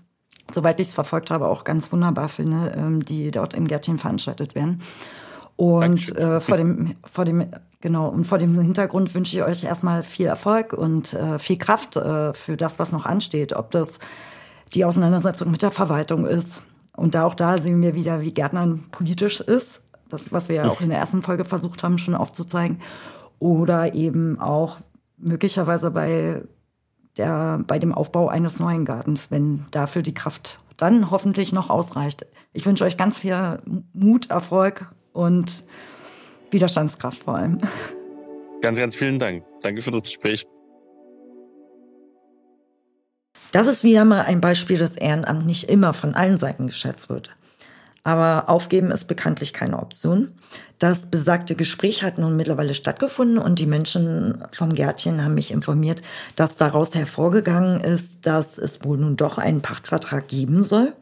soweit 0.51 0.81
ich 0.81 0.89
es 0.89 0.93
verfolgt 0.93 1.31
habe, 1.31 1.47
auch 1.47 1.63
ganz 1.63 1.93
wunderbar 1.93 2.27
finde, 2.27 2.73
ähm, 2.75 3.05
die 3.05 3.31
dort 3.31 3.53
im 3.53 3.69
Gärtchen 3.69 3.99
veranstaltet 3.99 4.53
werden. 4.53 4.81
Und 5.55 6.13
äh, 6.17 6.41
vor 6.41 6.57
dem, 6.57 6.95
vor 7.09 7.23
dem, 7.23 7.51
genau, 7.79 8.09
und 8.09 8.25
vor 8.25 8.37
dem 8.37 8.59
Hintergrund 8.59 9.15
wünsche 9.15 9.37
ich 9.37 9.43
euch 9.43 9.63
erstmal 9.63 10.03
viel 10.03 10.25
Erfolg 10.25 10.73
und 10.73 11.13
äh, 11.13 11.39
viel 11.39 11.57
Kraft 11.57 11.95
äh, 11.95 12.33
für 12.33 12.57
das, 12.57 12.79
was 12.79 12.91
noch 12.91 13.05
ansteht. 13.05 13.53
Ob 13.53 13.71
das 13.71 13.99
die 14.73 14.83
Auseinandersetzung 14.83 15.51
mit 15.51 15.61
der 15.61 15.71
Verwaltung 15.71 16.25
ist. 16.25 16.63
Und 16.97 17.15
da 17.15 17.23
auch 17.23 17.35
da 17.35 17.57
sehen 17.59 17.81
wir 17.81 17.95
wieder, 17.95 18.19
wie 18.19 18.33
Gärtnern 18.33 18.87
politisch 18.91 19.39
ist 19.39 19.83
das, 20.11 20.31
was 20.31 20.49
wir 20.49 20.57
ja 20.57 20.69
auch 20.69 20.81
in 20.81 20.89
der 20.89 20.99
ersten 20.99 21.21
Folge 21.21 21.45
versucht 21.45 21.83
haben, 21.83 21.97
schon 21.97 22.15
aufzuzeigen. 22.15 22.79
Oder 23.39 23.95
eben 23.95 24.39
auch 24.39 24.77
möglicherweise 25.17 25.91
bei, 25.91 26.43
der, 27.17 27.63
bei 27.65 27.79
dem 27.79 27.93
Aufbau 27.93 28.27
eines 28.27 28.59
neuen 28.59 28.85
Gartens, 28.85 29.31
wenn 29.31 29.65
dafür 29.71 30.01
die 30.01 30.13
Kraft 30.13 30.59
dann 30.77 31.11
hoffentlich 31.11 31.53
noch 31.53 31.69
ausreicht. 31.69 32.25
Ich 32.53 32.65
wünsche 32.65 32.83
euch 32.83 32.97
ganz 32.97 33.19
viel 33.19 33.59
Mut, 33.93 34.29
Erfolg 34.29 34.93
und 35.13 35.63
Widerstandskraft 36.49 37.19
vor 37.23 37.35
allem. 37.35 37.59
Ganz, 38.61 38.77
ganz 38.77 38.95
vielen 38.95 39.19
Dank. 39.19 39.43
Danke 39.61 39.81
für 39.81 39.91
das 39.91 40.03
Gespräch. 40.03 40.45
Das 43.51 43.67
ist 43.67 43.83
wieder 43.83 44.05
mal 44.05 44.21
ein 44.21 44.39
Beispiel, 44.39 44.77
dass 44.77 44.95
Ehrenamt 44.95 45.45
nicht 45.45 45.69
immer 45.69 45.93
von 45.93 46.13
allen 46.15 46.37
Seiten 46.37 46.67
geschätzt 46.67 47.09
wird. 47.09 47.35
Aber 48.03 48.49
aufgeben 48.49 48.89
ist 48.89 49.05
bekanntlich 49.05 49.53
keine 49.53 49.77
Option. 49.77 50.31
Das 50.79 51.05
besagte 51.05 51.55
Gespräch 51.55 52.03
hat 52.03 52.17
nun 52.17 52.35
mittlerweile 52.35 52.73
stattgefunden 52.73 53.37
und 53.37 53.59
die 53.59 53.67
Menschen 53.67 54.43
vom 54.51 54.73
Gärtchen 54.73 55.23
haben 55.23 55.35
mich 55.35 55.51
informiert, 55.51 56.01
dass 56.35 56.57
daraus 56.57 56.95
hervorgegangen 56.95 57.81
ist, 57.81 58.25
dass 58.25 58.57
es 58.57 58.83
wohl 58.83 58.97
nun 58.97 59.17
doch 59.17 59.37
einen 59.37 59.61
Pachtvertrag 59.61 60.27
geben 60.27 60.63
soll. 60.63 60.93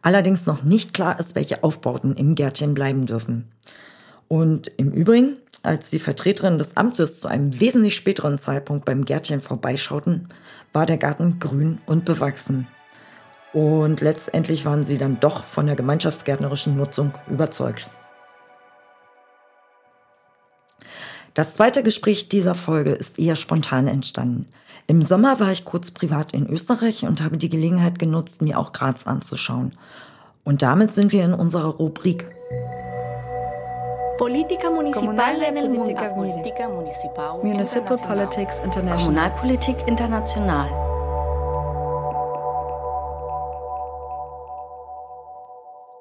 Allerdings 0.00 0.46
noch 0.46 0.62
nicht 0.62 0.94
klar 0.94 1.20
ist, 1.20 1.34
welche 1.34 1.62
Aufbauten 1.62 2.14
im 2.14 2.34
Gärtchen 2.34 2.72
bleiben 2.72 3.04
dürfen. 3.04 3.50
Und 4.28 4.68
im 4.78 4.92
Übrigen, 4.92 5.36
als 5.62 5.90
die 5.90 5.98
Vertreterinnen 5.98 6.58
des 6.58 6.78
Amtes 6.78 7.20
zu 7.20 7.28
einem 7.28 7.60
wesentlich 7.60 7.96
späteren 7.96 8.38
Zeitpunkt 8.38 8.86
beim 8.86 9.04
Gärtchen 9.04 9.42
vorbeischauten, 9.42 10.28
war 10.72 10.86
der 10.86 10.96
Garten 10.96 11.38
grün 11.38 11.80
und 11.84 12.06
bewachsen. 12.06 12.66
Und 13.52 14.00
letztendlich 14.00 14.64
waren 14.64 14.84
sie 14.84 14.98
dann 14.98 15.18
doch 15.20 15.44
von 15.44 15.66
der 15.66 15.76
gemeinschaftsgärtnerischen 15.76 16.76
Nutzung 16.76 17.12
überzeugt. 17.28 17.86
Das 21.34 21.54
zweite 21.54 21.82
Gespräch 21.82 22.28
dieser 22.28 22.54
Folge 22.54 22.90
ist 22.90 23.18
eher 23.18 23.36
spontan 23.36 23.86
entstanden. 23.86 24.46
Im 24.86 25.02
Sommer 25.02 25.38
war 25.38 25.52
ich 25.52 25.64
kurz 25.64 25.90
privat 25.90 26.32
in 26.32 26.48
Österreich 26.48 27.04
und 27.04 27.22
habe 27.22 27.38
die 27.38 27.48
Gelegenheit 27.48 27.98
genutzt, 27.98 28.42
mir 28.42 28.58
auch 28.58 28.72
Graz 28.72 29.06
anzuschauen. 29.06 29.72
Und 30.42 30.62
damit 30.62 30.94
sind 30.94 31.12
wir 31.12 31.24
in 31.24 31.34
unserer 31.34 31.68
Rubrik 31.68 32.26
Política 34.18 34.68
municipal 34.70 35.42
en 35.42 35.56
el 35.56 35.70
mundo. 35.70 35.94
Municipal 37.42 37.96
Politics 37.96 38.60
International. 38.62 38.98
Kommunalpolitik 38.98 39.76
international. 39.86 40.68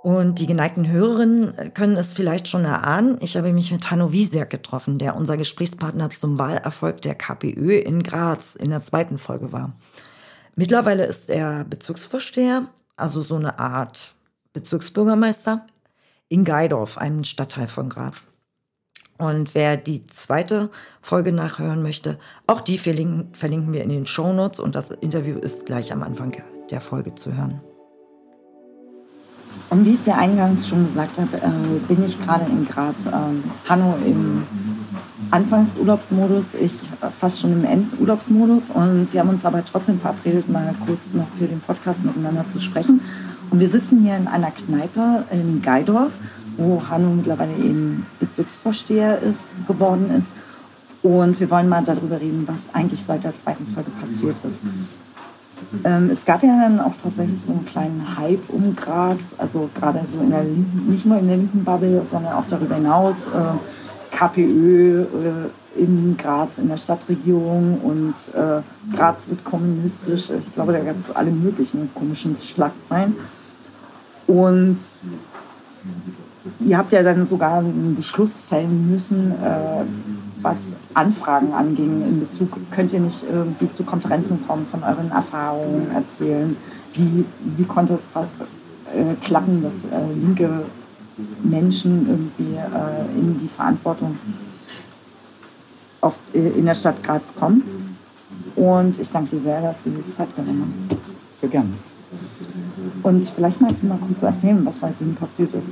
Und 0.02 0.40
die 0.40 0.46
geneigten 0.46 0.88
Hörerinnen 0.88 1.74
können 1.74 1.98
es 1.98 2.14
vielleicht 2.14 2.48
schon 2.48 2.64
erahnen. 2.64 3.18
Ich 3.20 3.36
habe 3.36 3.52
mich 3.52 3.72
mit 3.72 3.92
Hanno 3.92 4.14
Wiesiak 4.14 4.50
getroffen, 4.50 4.98
der 4.98 5.16
unser 5.16 5.36
Gesprächspartner 5.36 6.10
zum 6.10 6.40
Wahlerfolg 6.40 7.02
der 7.02 7.16
KPÖ 7.16 7.78
in 7.80 8.02
Graz 8.02 8.56
in 8.56 8.70
der 8.70 8.82
zweiten 8.82 9.18
Folge 9.18 9.52
war. 9.52 9.74
Mittlerweile 10.56 11.06
ist 11.06 11.30
er 11.30 11.66
Bezirksvorsteher, 11.66 12.68
also 12.96 13.22
so 13.22 13.36
eine 13.36 13.60
Art 13.60 14.16
Bezirksbürgermeister 14.54 15.66
in 16.30 16.46
Geidorf, 16.46 16.98
einem 16.98 17.26
Stadtteil 17.26 17.68
von 17.68 17.90
Graz. 17.90 18.30
Und 19.18 19.54
wer 19.54 19.76
die 19.76 20.08
zweite 20.08 20.70
Folge 21.02 21.34
nachhören 21.34 21.84
möchte, 21.84 22.18
auch 22.48 22.62
die 22.62 22.78
verlinken, 22.78 23.34
verlinken 23.34 23.74
wir 23.74 23.84
in 23.84 23.90
den 23.90 24.06
Shownotes 24.06 24.62
und 24.62 24.76
das 24.76 24.92
Interview 24.92 25.38
ist 25.38 25.66
gleich 25.66 25.92
am 25.92 26.04
Anfang 26.04 26.42
der 26.72 26.80
Folge 26.80 27.16
zu 27.16 27.36
hören. 27.36 27.62
Und 29.70 29.86
wie 29.86 29.92
ich 29.92 30.00
es 30.00 30.06
ja 30.08 30.16
eingangs 30.18 30.68
schon 30.68 30.86
gesagt 30.86 31.20
habe, 31.20 31.38
äh, 31.38 31.80
bin 31.88 32.04
ich 32.04 32.20
gerade 32.20 32.46
in 32.46 32.68
Graz. 32.68 33.06
Ähm, 33.06 33.44
Hanno 33.68 33.96
im 34.04 34.44
Anfangsurlaubsmodus, 35.32 36.56
ich 36.56 36.74
fast 37.12 37.42
schon 37.42 37.52
im 37.54 37.66
Endurlaubsmodus. 37.66 38.72
Und 38.72 39.14
wir 39.14 39.20
haben 39.20 39.30
uns 39.30 39.46
aber 39.46 39.64
trotzdem 39.64 40.00
verabredet, 40.00 40.50
mal 40.50 40.74
kurz 40.88 41.14
noch 41.14 41.28
für 41.38 41.46
den 41.46 41.60
Podcast 41.60 42.04
miteinander 42.04 42.48
zu 42.48 42.60
sprechen. 42.60 43.02
Und 43.52 43.60
wir 43.60 43.70
sitzen 43.70 44.02
hier 44.02 44.18
in 44.18 44.28
einer 44.28 44.52
Kneipe 44.52 45.24
in 45.32 45.62
Geidorf, 45.62 46.18
wo 46.58 46.82
Hanno 46.90 47.12
mittlerweile 47.12 47.56
eben 47.58 48.08
Bezirksvorsteher 48.20 49.20
ist, 49.20 49.68
geworden 49.68 50.10
ist. 50.10 50.28
Und 51.02 51.40
wir 51.40 51.50
wollen 51.50 51.70
mal 51.70 51.84
darüber 51.84 52.20
reden, 52.20 52.44
was 52.48 52.74
eigentlich 52.74 53.04
seit 53.04 53.24
der 53.24 53.36
zweiten 53.36 53.66
Folge 53.66 53.92
passiert 54.02 54.36
ist. 54.44 54.58
Ähm, 55.84 56.10
es 56.10 56.26
gab 56.26 56.42
ja 56.42 56.60
dann 56.62 56.80
auch 56.80 56.96
tatsächlich 56.96 57.40
so 57.42 57.52
einen 57.52 57.66
kleinen 57.66 58.18
Hype 58.18 58.50
um 58.50 58.76
Graz, 58.76 59.36
also 59.38 59.70
gerade 59.76 60.02
so 60.12 60.20
in 60.20 60.32
der 60.32 60.44
linken, 60.44 60.88
nicht 60.90 61.06
nur 61.06 61.20
in 61.20 61.28
der 61.28 61.38
linken 61.38 61.64
Bubble, 61.64 62.02
sondern 62.10 62.34
auch 62.34 62.46
darüber 62.48 62.76
hinaus. 62.76 63.28
Äh, 63.28 63.30
KPÖ 64.12 65.04
äh, 65.04 65.80
in 65.80 66.18
Graz, 66.18 66.58
in 66.58 66.68
der 66.68 66.78
Stadtregierung 66.78 67.80
und 67.82 68.16
äh, 68.34 68.62
Graz 68.96 69.30
wird 69.30 69.44
kommunistisch. 69.44 70.32
Ich 70.32 70.54
glaube, 70.54 70.74
da 70.74 70.80
gab 70.80 70.96
es 70.96 71.12
alle 71.16 71.32
möglichen 71.32 71.90
komischen 71.94 72.36
Schlagzeilen. 72.36 73.16
Und 74.28 74.78
ihr 76.60 76.78
habt 76.78 76.92
ja 76.92 77.04
dann 77.04 77.26
sogar 77.26 77.60
einen 77.60 77.96
Beschluss 77.96 78.40
fällen 78.42 78.92
müssen, 78.92 79.32
äh, 79.32 79.86
was 80.42 80.74
Anfragen 80.94 81.54
anging 81.54 82.02
in 82.02 82.20
Bezug, 82.20 82.58
könnt 82.72 82.94
ihr 82.94 83.00
nicht 83.00 83.26
irgendwie 83.30 83.68
zu 83.68 83.84
Konferenzen 83.84 84.46
kommen, 84.48 84.66
von 84.66 84.84
euren 84.84 85.12
Erfahrungen 85.12 85.92
erzählen? 85.94 86.56
Wie, 86.94 87.26
wie 87.58 87.64
konnte 87.66 87.94
es 87.94 88.08
äh, 88.16 89.16
klappen, 89.22 89.62
dass 89.62 89.86
äh, 89.86 90.14
linke 90.14 90.64
Menschen 91.44 92.08
irgendwie 92.08 92.56
äh, 92.56 93.20
in 93.20 93.40
die 93.40 93.48
Verantwortung 93.48 94.18
auf, 96.02 96.20
äh, 96.34 96.40
in 96.40 96.66
der 96.66 96.76
Stadt 96.76 97.04
Graz 97.04 97.34
kommen? 97.38 97.64
Und 98.56 99.00
ich 99.00 99.10
danke 99.10 99.36
dir 99.36 99.44
sehr, 99.44 99.62
dass 99.62 99.84
du 99.84 99.92
die 99.92 100.02
Zeit 100.02 100.36
genommen 100.36 100.66
hast. 100.68 100.98
Sehr 101.40 101.50
gerne. 101.50 101.70
Und 103.04 103.26
vielleicht 103.26 103.62
magst 103.62 103.84
du 103.84 103.88
mal 103.88 104.00
kurz 104.00 104.24
erzählen, 104.24 104.66
was 104.66 104.80
seitdem 104.80 105.16
passiert 105.16 105.54
ist. 105.54 105.70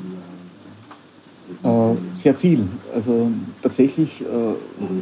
Äh, 1.63 1.95
sehr 2.11 2.35
viel. 2.35 2.63
Also 2.93 3.31
tatsächlich 3.61 4.21
äh, 4.21 4.25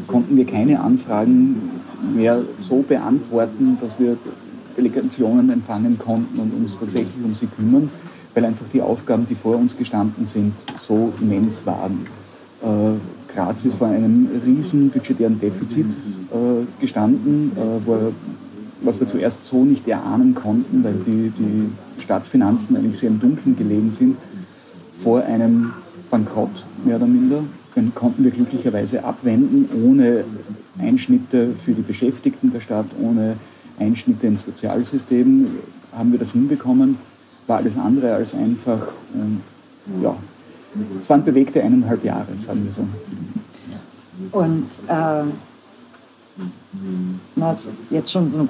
konnten 0.07 0.37
wir 0.37 0.45
keine 0.45 0.79
Anfragen 0.79 1.69
mehr 2.15 2.41
so 2.55 2.81
beantworten, 2.81 3.77
dass 3.81 3.99
wir 3.99 4.17
Delegationen 4.77 5.49
empfangen 5.49 5.97
konnten 5.97 6.39
und 6.39 6.53
uns 6.53 6.77
tatsächlich 6.77 7.23
um 7.23 7.33
sie 7.33 7.47
kümmern, 7.47 7.89
weil 8.33 8.45
einfach 8.45 8.67
die 8.69 8.81
Aufgaben, 8.81 9.25
die 9.27 9.35
vor 9.35 9.57
uns 9.57 9.75
gestanden 9.75 10.25
sind, 10.25 10.53
so 10.75 11.13
immens 11.21 11.65
waren. 11.65 12.05
Äh, 12.61 13.33
Graz 13.33 13.65
ist 13.65 13.75
vor 13.75 13.87
einem 13.87 14.29
riesen 14.45 14.89
budgetären 14.89 15.39
Defizit 15.39 15.87
gestanden, 16.79 17.51
was 18.81 18.99
wir 18.99 19.07
zuerst 19.07 19.45
so 19.45 19.65
nicht 19.65 19.87
erahnen 19.87 20.35
konnten, 20.35 20.83
weil 20.83 20.93
die, 21.05 21.31
die 21.37 22.01
Stadtfinanzen 22.01 22.77
eigentlich 22.77 22.97
sehr 22.97 23.09
im 23.09 23.19
Dunkeln 23.19 23.57
gelegen 23.57 23.91
sind, 23.91 24.15
vor 24.93 25.23
einem 25.23 25.73
Bankrott, 26.09 26.65
mehr 26.83 26.97
oder 26.97 27.07
minder. 27.07 27.43
Den 27.75 27.93
konnten 27.93 28.23
wir 28.23 28.31
glücklicherweise 28.31 29.03
abwenden, 29.03 29.69
ohne 29.83 30.23
Einschnitte 30.79 31.51
für 31.57 31.73
die 31.73 31.81
Beschäftigten 31.81 32.51
der 32.51 32.61
Stadt, 32.61 32.85
ohne 33.01 33.35
Einschnitte 33.79 34.27
ins 34.27 34.43
Sozialsystem. 34.43 35.47
Haben 35.91 36.11
wir 36.11 36.19
das 36.19 36.31
hinbekommen, 36.31 36.97
war 37.47 37.57
alles 37.57 37.77
andere 37.77 38.13
als 38.13 38.33
einfach. 38.33 38.93
Und 39.13 39.41
ja, 40.01 40.15
es 40.99 41.09
waren 41.09 41.23
bewegte 41.23 41.61
eineinhalb 41.61 42.03
Jahre, 42.03 42.27
sagen 42.37 42.63
wir 42.63 42.71
so. 42.71 42.87
Und 44.31 44.67
äh, 44.87 45.23
du 47.35 47.43
hast 47.43 47.71
jetzt 47.89 48.11
schon 48.11 48.29
so 48.29 48.37
eine 48.37 48.47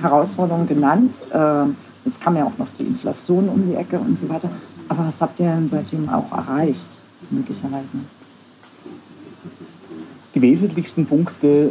Grundherausforderung 0.00 0.66
genannt. 0.66 1.20
Äh, 1.32 1.64
jetzt 2.04 2.20
kam 2.20 2.36
ja 2.36 2.44
auch 2.44 2.58
noch 2.58 2.68
die 2.78 2.84
Inflation 2.84 3.48
um 3.48 3.66
die 3.68 3.74
Ecke 3.74 3.98
und 3.98 4.18
so 4.18 4.28
weiter. 4.28 4.50
Aber 4.90 5.06
was 5.06 5.20
habt 5.20 5.38
ihr 5.38 5.46
denn 5.46 5.68
seitdem 5.68 6.08
auch 6.08 6.32
erreicht, 6.32 6.98
möglicherweise? 7.30 7.86
Die 10.34 10.42
wesentlichsten 10.42 11.06
Punkte 11.06 11.46
äh, 11.46 11.70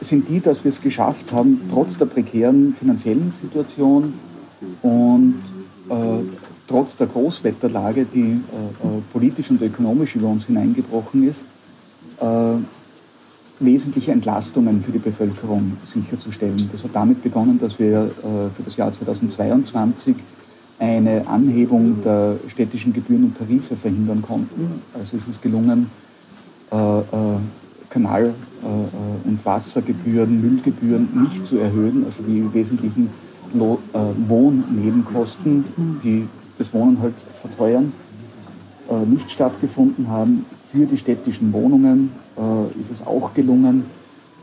sind 0.00 0.28
die, 0.28 0.40
dass 0.40 0.62
wir 0.62 0.70
es 0.70 0.82
geschafft 0.82 1.32
haben, 1.32 1.62
trotz 1.72 1.96
der 1.96 2.04
prekären 2.04 2.74
finanziellen 2.74 3.30
Situation 3.30 4.12
und 4.82 5.36
äh, 5.88 5.94
trotz 6.66 6.96
der 6.96 7.06
Großwetterlage, 7.06 8.04
die 8.04 8.20
äh, 8.20 8.34
äh, 8.34 9.00
politisch 9.10 9.50
und 9.50 9.62
ökonomisch 9.62 10.16
über 10.16 10.28
uns 10.28 10.44
hineingebrochen 10.44 11.26
ist, 11.26 11.46
äh, 12.20 12.56
wesentliche 13.58 14.12
Entlastungen 14.12 14.82
für 14.82 14.92
die 14.92 14.98
Bevölkerung 14.98 15.78
sicherzustellen. 15.82 16.68
Das 16.70 16.84
hat 16.84 16.90
damit 16.92 17.22
begonnen, 17.22 17.58
dass 17.58 17.78
wir 17.78 18.02
äh, 18.02 18.50
für 18.54 18.62
das 18.62 18.76
Jahr 18.76 18.92
2022 18.92 20.14
eine 20.78 21.26
Anhebung 21.26 22.02
der 22.02 22.36
städtischen 22.48 22.92
Gebühren 22.92 23.24
und 23.24 23.36
Tarife 23.36 23.76
verhindern 23.76 24.22
konnten. 24.22 24.82
Also 24.92 25.16
es 25.16 25.28
ist 25.28 25.42
gelungen, 25.42 25.90
äh, 26.72 26.98
äh, 26.98 27.02
Kanal- 27.90 28.34
äh, 28.62 29.28
und 29.28 29.44
Wassergebühren, 29.44 30.40
Müllgebühren 30.40 31.08
nicht 31.22 31.44
zu 31.44 31.58
erhöhen, 31.58 32.04
also 32.04 32.22
die 32.24 32.52
wesentlichen 32.52 33.08
Lo 33.52 33.78
äh, 33.92 33.98
Wohnnebenkosten, 34.28 35.64
die 36.02 36.26
das 36.58 36.74
Wohnen 36.74 37.00
halt 37.00 37.14
verteuern, 37.40 37.92
äh, 38.90 39.06
nicht 39.06 39.30
stattgefunden 39.30 40.08
haben. 40.08 40.44
Für 40.72 40.86
die 40.86 40.96
städtischen 40.96 41.52
Wohnungen 41.52 42.10
äh, 42.36 42.80
ist 42.80 42.90
es 42.90 43.06
auch 43.06 43.32
gelungen, 43.32 43.84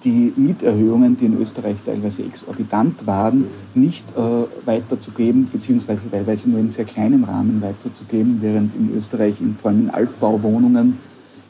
die 0.04 0.34
Mieterhöhungen, 0.36 1.18
die 1.18 1.26
in 1.26 1.40
Österreich 1.40 1.78
teilweise 1.86 2.24
exorbitant 2.24 3.06
waren, 3.06 3.46
nicht 3.74 4.06
äh, 4.18 4.22
weiterzugeben, 4.66 5.48
beziehungsweise 5.52 6.10
teilweise 6.10 6.50
nur 6.50 6.60
in 6.60 6.72
sehr 6.72 6.86
kleinem 6.86 7.24
Rahmen 7.24 7.62
weiterzugeben, 7.62 8.40
während 8.42 8.76
in 8.76 8.96
Österreich 8.96 9.40
in, 9.42 9.56
vor 9.56 9.72
allem 9.72 9.82
in 9.82 9.90
Altbauwohnungen 9.90 10.98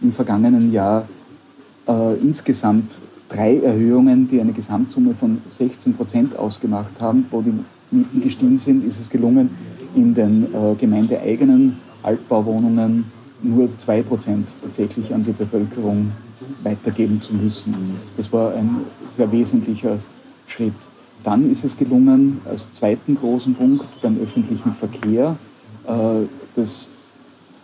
im 0.02 0.12
vergangenen 0.12 0.72
Jahr 0.72 1.08
äh, 1.88 2.16
insgesamt 2.16 3.00
drei 3.30 3.58
Erhöhungen, 3.58 4.28
die 4.28 4.42
eine 4.42 4.52
Gesamtsumme 4.52 5.14
von 5.14 5.42
16 5.48 5.94
Prozent 5.94 6.36
ausgemacht 6.38 7.00
haben, 7.00 7.26
wo 7.32 7.42
die 7.42 7.54
Mieten 7.92 8.22
gestiegen 8.22 8.58
sind, 8.58 8.84
ist 8.84 9.00
es 9.00 9.10
gelungen, 9.10 9.50
in 9.96 10.14
den 10.14 10.54
äh, 10.54 10.76
gemeindeeigenen 10.78 11.78
Altbauwohnungen 12.04 13.06
nur 13.42 13.70
zwei 13.78 14.02
Prozent 14.02 14.50
tatsächlich 14.62 15.14
an 15.14 15.24
die 15.24 15.32
Bevölkerung 15.32 16.12
weitergeben 16.64 17.22
zu 17.22 17.36
müssen. 17.36 17.74
Das 18.18 18.32
war 18.32 18.54
ein 18.54 18.78
sehr 19.04 19.32
wesentlicher 19.32 19.98
Schritt. 20.48 20.74
Dann 21.24 21.52
ist 21.52 21.64
es 21.64 21.78
gelungen, 21.78 22.42
als 22.46 22.72
zweiten 22.72 23.16
großen 23.16 23.54
Punkt 23.54 23.88
beim 24.02 24.18
öffentlichen 24.20 24.74
Verkehr 24.74 25.38
äh, 25.88 26.26
das, 26.56 26.90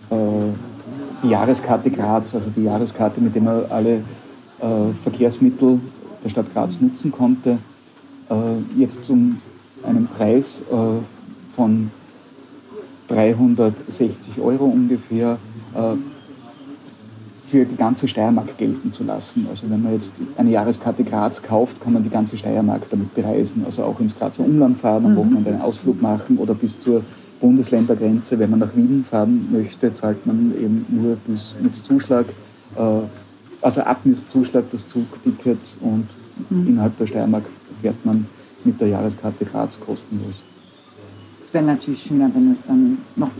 äh, 0.10 0.16
die 1.24 1.30
Jahreskarte 1.30 1.90
Graz, 1.90 2.36
also 2.36 2.50
die 2.56 2.64
Jahreskarte, 2.64 3.20
mit 3.20 3.34
der 3.34 3.42
man 3.42 3.66
alle 3.70 4.04
äh, 4.60 4.94
Verkehrsmittel 4.94 5.80
der 6.24 6.30
Stadt 6.30 6.54
Graz 6.54 6.80
nutzen 6.82 7.12
konnte, 7.12 7.58
äh, 8.30 8.36
jetzt 8.80 9.06
zu 9.06 9.18
einem 9.84 10.08
Preis 10.08 10.64
äh, 10.72 11.54
von 11.56 11.92
360 13.08 14.40
Euro 14.40 14.66
ungefähr 14.66 15.38
äh, 15.74 15.96
für 17.48 17.66
die 17.66 17.78
ganze 17.78 18.10
Steiermark 18.10 18.58
gelten 18.58 18.92
zu 18.92 19.06
lassen. 19.06 19.48
Also 19.50 19.70
wenn 19.70 19.82
man 19.82 19.94
jetzt 19.94 20.14
eine 20.38 20.52
Jahreskarte 20.52 21.06
Graz 21.06 21.42
kauft, 21.42 21.80
kann 21.80 21.94
man 21.94 22.04
die 22.04 22.10
ganze 22.10 22.36
Steiermark 22.36 22.90
damit 22.90 23.14
bereisen. 23.16 23.64
Also 23.66 23.84
auch 23.84 24.02
ins 24.02 24.18
Grazer 24.18 24.44
Umland 24.44 24.78
fahren, 24.78 25.06
am 25.06 25.14
mhm. 25.14 25.18
Wochenende 25.18 25.52
einen 25.52 25.62
Ausflug 25.62 26.02
machen 26.02 26.38
oder 26.40 26.54
bis 26.54 26.78
zur 26.78 27.04
Bundesländergrenze. 27.40 28.38
Wenn 28.38 28.50
man 28.50 28.60
nach 28.60 28.76
Wien 28.76 29.06
fahren 29.10 29.48
möchte, 29.50 29.94
zahlt 29.94 30.26
man 30.26 30.54
eben 30.60 30.86
nur 30.90 31.16
bis 31.26 31.56
mit 31.62 31.74
Zuschlag, 31.74 32.26
äh, 32.76 32.82
also 33.62 33.82
ab 33.82 34.02
mit 34.04 34.20
Zuschlag 34.20 34.66
das 34.72 34.86
Zugticket 34.86 35.60
und 35.80 36.08
mhm. 36.50 36.68
innerhalb 36.68 36.98
der 36.98 37.08
Steiermark 37.08 37.46
fährt 37.82 38.06
man 38.06 38.28
mit 38.66 38.82
der 38.82 38.90
Jahreskarte 38.90 39.46
Graz 39.46 39.80
kostenlos. 39.80 40.44
Es 41.42 41.54
wäre 41.54 41.64
natürlich 41.64 42.04
schöner, 42.04 42.30
wenn 42.34 42.52
es 42.52 42.66
dann 42.66 42.98
noch 43.16 43.32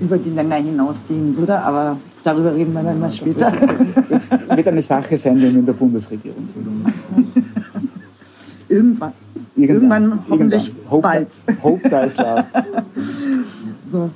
über 0.00 0.18
die 0.18 0.30
Länder 0.30 0.56
hinausgehen 0.56 1.36
würde, 1.36 1.58
aber 1.58 1.96
darüber 2.22 2.54
reden 2.54 2.72
wir 2.72 2.82
dann 2.82 3.00
mal 3.00 3.10
später. 3.10 3.50
Das, 4.08 4.28
das 4.28 4.56
wird 4.56 4.68
eine 4.68 4.82
Sache 4.82 5.16
sein, 5.16 5.40
wenn 5.40 5.52
wir 5.52 5.60
in 5.60 5.66
der 5.66 5.72
Bundesregierung 5.72 6.46
sind. 6.46 6.66
Irgendwann. 8.68 9.12
Irgendwann, 9.56 10.02
Irgendwann 10.02 10.18
hoffentlich 10.28 10.72
Hope, 10.90 11.02
bald. 11.02 11.40
Hope 11.62 11.88
dies 11.88 12.16
last. 12.18 12.50
so. 13.90 14.10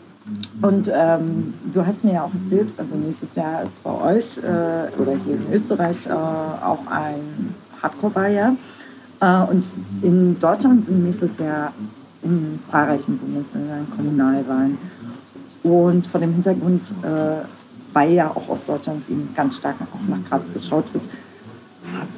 Und 0.61 0.91
ähm, 0.95 1.55
du 1.73 1.85
hast 1.85 2.05
mir 2.05 2.15
ja 2.15 2.25
auch 2.25 2.35
erzählt, 2.35 2.75
also 2.77 2.95
nächstes 2.97 3.35
Jahr 3.37 3.63
ist 3.63 3.83
bei 3.83 3.91
euch 3.91 4.39
äh, 4.39 5.01
oder 5.01 5.13
hier 5.25 5.37
in 5.37 5.47
Österreich 5.53 6.07
äh, 6.07 6.13
auch 6.13 6.87
ein 6.91 7.55
Hardcore-Wahljahr. 7.83 8.57
Äh, 9.21 9.51
und 9.51 9.67
in 10.03 10.39
Deutschland 10.39 10.87
sind 10.87 11.05
nächstes 11.05 11.39
Jahr 11.39 11.73
in 12.23 12.59
zahlreichen 12.61 13.17
Bundesländern 13.17 13.87
Kommunalwahlen. 13.97 14.77
Und 15.63 16.07
vor 16.07 16.21
dem 16.21 16.33
Hintergrund, 16.33 16.83
äh, 17.03 17.45
weil 17.93 18.13
ja 18.13 18.31
auch 18.31 18.49
aus 18.49 18.67
Deutschland 18.67 19.09
eben 19.11 19.29
ganz 19.35 19.59
stark 19.59 19.77
auch 19.93 20.09
nach 20.09 20.29
Graz 20.29 20.53
geschaut 20.53 20.93
wird, 20.95 21.05
hat, 21.05 22.09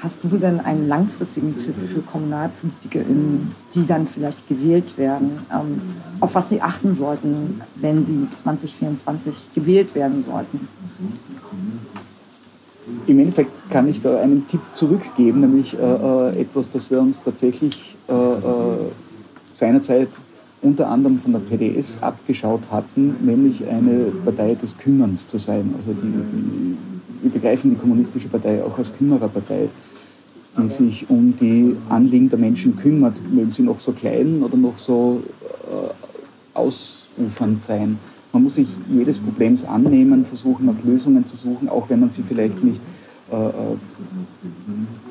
hast 0.00 0.24
du 0.24 0.28
denn 0.38 0.60
einen 0.60 0.88
langfristigen 0.88 1.56
Tipp 1.56 1.74
für 1.76 2.00
Kommunalpolitiker, 2.00 3.00
die 3.74 3.86
dann 3.86 4.06
vielleicht 4.06 4.48
gewählt 4.48 4.96
werden, 4.98 5.38
ähm, 5.52 5.80
auf 6.20 6.34
was 6.34 6.48
sie 6.48 6.60
achten 6.62 6.94
sollten, 6.94 7.60
wenn 7.76 8.02
sie 8.02 8.26
2024 8.26 9.50
gewählt 9.54 9.94
werden 9.94 10.22
sollten? 10.22 10.68
Im 13.06 13.18
Endeffekt 13.18 13.52
kann 13.70 13.88
ich 13.88 14.02
da 14.02 14.20
einen 14.20 14.48
Tipp 14.48 14.62
zurückgeben, 14.72 15.40
nämlich 15.40 15.78
äh, 15.78 15.82
äh 15.82 16.40
etwas, 16.40 16.70
das 16.70 16.90
wir 16.90 17.00
uns 17.00 17.22
tatsächlich 17.22 17.96
äh, 18.08 18.12
äh 18.12 18.90
seinerzeit 19.52 20.08
unter 20.62 20.88
anderem 20.88 21.18
von 21.18 21.32
der 21.32 21.40
PDS 21.40 22.02
abgeschaut 22.02 22.70
hatten, 22.70 23.16
nämlich 23.24 23.66
eine 23.66 24.12
Partei 24.24 24.54
des 24.54 24.76
Kümmerns 24.76 25.26
zu 25.26 25.38
sein. 25.38 25.74
Also 25.76 25.92
die, 25.92 26.08
die, 26.08 26.76
wir 27.22 27.30
begreifen 27.30 27.70
die 27.70 27.76
Kommunistische 27.76 28.28
Partei 28.28 28.62
auch 28.62 28.76
als 28.76 28.92
Kümmererpartei, 28.94 29.68
die 30.58 30.68
sich 30.68 31.08
um 31.08 31.34
die 31.36 31.76
Anliegen 31.88 32.28
der 32.28 32.38
Menschen 32.38 32.76
kümmert. 32.76 33.20
Mögen 33.32 33.50
sie 33.50 33.62
noch 33.62 33.80
so 33.80 33.92
klein 33.92 34.42
oder 34.42 34.56
noch 34.56 34.76
so 34.76 35.22
äh, 35.70 36.58
ausufernd 36.58 37.62
sein. 37.62 37.98
Man 38.32 38.44
muss 38.44 38.54
sich 38.54 38.68
jedes 38.88 39.18
Problems 39.18 39.64
annehmen, 39.64 40.24
versuchen 40.24 40.66
nach 40.66 40.84
Lösungen 40.84 41.24
zu 41.24 41.36
suchen, 41.36 41.68
auch 41.68 41.88
wenn 41.88 42.00
man 42.00 42.10
sie 42.10 42.22
vielleicht 42.22 42.62
nicht 42.62 42.80
äh, 43.32 43.36
äh 43.36 43.76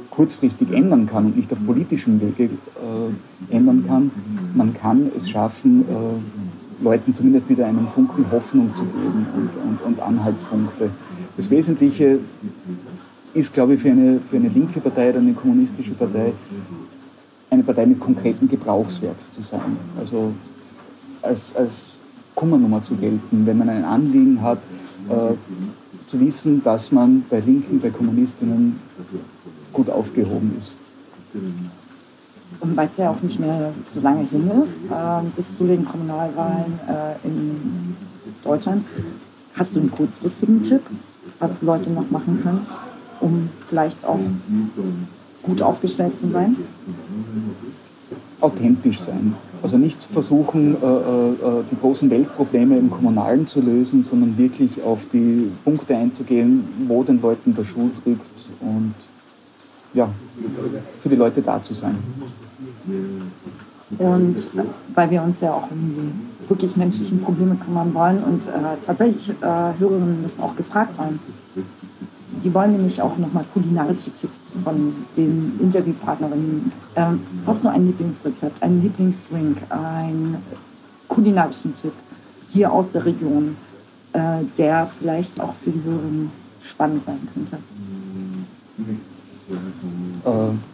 kurzfristig 0.10 0.72
ändern 0.74 1.06
kann 1.06 1.28
und 1.28 1.38
nicht 1.38 1.50
auf 1.54 1.60
politischem 1.66 2.20
Wege 2.20 2.46
äh, 2.46 3.56
ändern 3.56 3.86
kann. 3.88 4.12
Man 4.54 4.74
kann 4.74 5.12
es 5.18 5.30
schaffen, 5.30 5.86
äh, 5.90 6.84
Leuten 6.84 7.14
zumindest 7.14 7.50
wieder 7.50 7.68
einen 7.68 7.88
Funken 7.88 8.26
Hoffnung 8.32 8.74
zu 8.74 8.84
geben 8.86 9.26
und, 9.36 9.50
und, 9.70 9.82
und 9.82 10.00
Anhaltspunkte. 10.00 10.90
Das 11.36 11.50
Wesentliche 11.50 12.20
ist, 13.34 13.54
glaube 13.54 13.76
ich, 13.76 13.82
für 13.82 13.92
eine, 13.92 14.20
für 14.30 14.38
eine 14.38 14.50
linke 14.50 14.80
Partei 14.80 15.10
oder 15.10 15.20
eine 15.20 15.34
kommunistische 15.34 15.92
Partei, 15.92 16.34
eine 17.50 17.64
Partei 17.64 17.86
mit 17.86 18.00
konkreten 18.00 18.48
Gebrauchswert 18.48 19.20
zu 19.20 19.42
sein. 19.42 19.78
Also 20.00 20.32
als, 21.22 21.56
als 21.56 21.98
Kummernummer 22.36 22.82
zu 22.82 22.96
gelten, 22.96 23.46
wenn 23.46 23.58
man 23.58 23.70
ein 23.70 23.84
Anliegen 23.84 24.42
hat, 24.42 24.60
äh, 25.10 25.34
zu 26.06 26.20
wissen, 26.20 26.64
dass 26.64 26.92
man 26.92 27.24
bei 27.30 27.40
Linken, 27.40 27.80
bei 27.80 27.90
Kommunistinnen 27.90 28.80
gut 29.72 29.90
aufgehoben 29.90 30.56
ist. 30.58 30.76
Weil 32.62 32.90
es 32.92 32.98
ja 32.98 33.10
auch 33.10 33.22
nicht 33.22 33.40
mehr 33.40 33.72
so 33.80 34.02
lange 34.02 34.26
hin 34.28 34.50
ist, 34.64 34.82
äh, 34.90 35.22
bis 35.36 35.58
zu 35.58 35.66
den 35.66 35.86
Kommunalwahlen 35.86 36.80
äh, 36.88 37.28
in 37.28 37.96
Deutschland, 38.44 38.84
hast 39.56 39.76
du 39.76 39.82
einen 39.82 39.92
kurzfristigen 39.92 40.62
Tipp, 40.62 40.82
was 41.40 41.62
Leute 41.62 41.92
noch 41.92 42.10
machen 42.10 42.42
können, 42.44 42.66
um 43.22 43.50
vielleicht 43.66 44.06
auch 44.06 44.20
gut 45.44 45.62
aufgestellt 45.62 46.18
zu 46.18 46.30
sein? 46.30 46.56
Authentisch 48.42 49.00
sein. 49.00 49.36
Also 49.62 49.78
nicht 49.78 50.02
versuchen, 50.02 50.76
äh, 50.82 50.86
äh, 50.86 51.30
äh, 51.32 51.64
die 51.70 51.78
großen 51.80 52.10
Weltprobleme 52.10 52.78
im 52.78 52.90
Kommunalen 52.90 53.46
zu 53.46 53.60
lösen, 53.60 54.04
sondern 54.04 54.38
wirklich 54.38 54.82
auf 54.84 55.06
die 55.12 55.52
Punkte 55.66 55.98
einzugehen, 55.98 56.66
wo 56.88 57.04
den 57.04 57.22
Leuten 57.22 57.54
der 57.54 57.66
Schuh 57.66 57.90
drückt 58.04 58.22
und 58.62 58.94
ja, 59.94 60.10
für 61.02 61.10
die 61.10 61.16
Leute 61.16 61.42
da 61.42 61.62
zu 61.62 61.74
sein. 61.74 61.98
Und 63.98 64.50
weil 64.94 65.10
wir 65.10 65.24
uns 65.24 65.42
ja 65.42 65.54
auch 65.54 65.72
um 65.72 65.94
die 65.96 66.50
wirklich 66.50 66.76
menschlichen 66.76 67.22
Probleme 67.22 67.56
kümmern 67.56 67.94
wollen 67.94 68.24
und 68.24 68.48
äh, 68.48 68.52
tatsächlich 68.82 69.30
äh, 69.42 69.46
Hörerinnen 69.80 70.24
das 70.24 70.40
auch 70.40 70.56
gefragt 70.56 70.98
haben. 70.98 71.20
Die 72.44 72.54
wollen 72.54 72.72
nämlich 72.72 73.02
auch 73.02 73.18
nochmal 73.18 73.44
kulinarische 73.54 74.12
Tipps 74.12 74.54
von 74.64 74.94
den 75.18 75.60
Interviewpartnerinnen. 75.60 76.72
Ähm, 76.96 77.22
hast 77.46 77.66
du 77.66 77.70
ein 77.70 77.86
Lieblingsrezept, 77.86 78.64
einen 78.64 78.82
Lieblingsdrink, 78.82 79.58
einen 79.70 80.38
kulinarischen 81.08 81.76
Tipp 81.76 81.94
hier 82.48 82.72
aus 82.72 82.92
der 82.92 83.06
Region, 83.06 83.58
äh, 84.14 84.44
der 84.58 84.88
vielleicht 84.88 85.40
auch 85.42 85.54
für 85.62 85.72
die 85.72 85.84
Hörerinnen 85.84 86.32
spannend 86.62 87.04
sein 87.06 87.28
könnte? 87.34 87.58
Äh, 88.78 88.84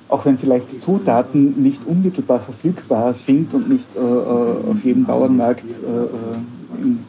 auch 0.07 0.25
wenn 0.25 0.37
vielleicht 0.37 0.79
Zutaten 0.79 1.61
nicht 1.61 1.85
unmittelbar 1.85 2.39
verfügbar 2.39 3.13
sind 3.13 3.53
und 3.53 3.69
nicht 3.69 3.95
äh, 3.95 3.99
äh 3.99 4.71
auf 4.71 4.83
jedem 4.83 5.03
Bauernmarkt 5.05 5.65
äh, 5.65 6.03
äh, 6.03 6.81
in 6.81 6.99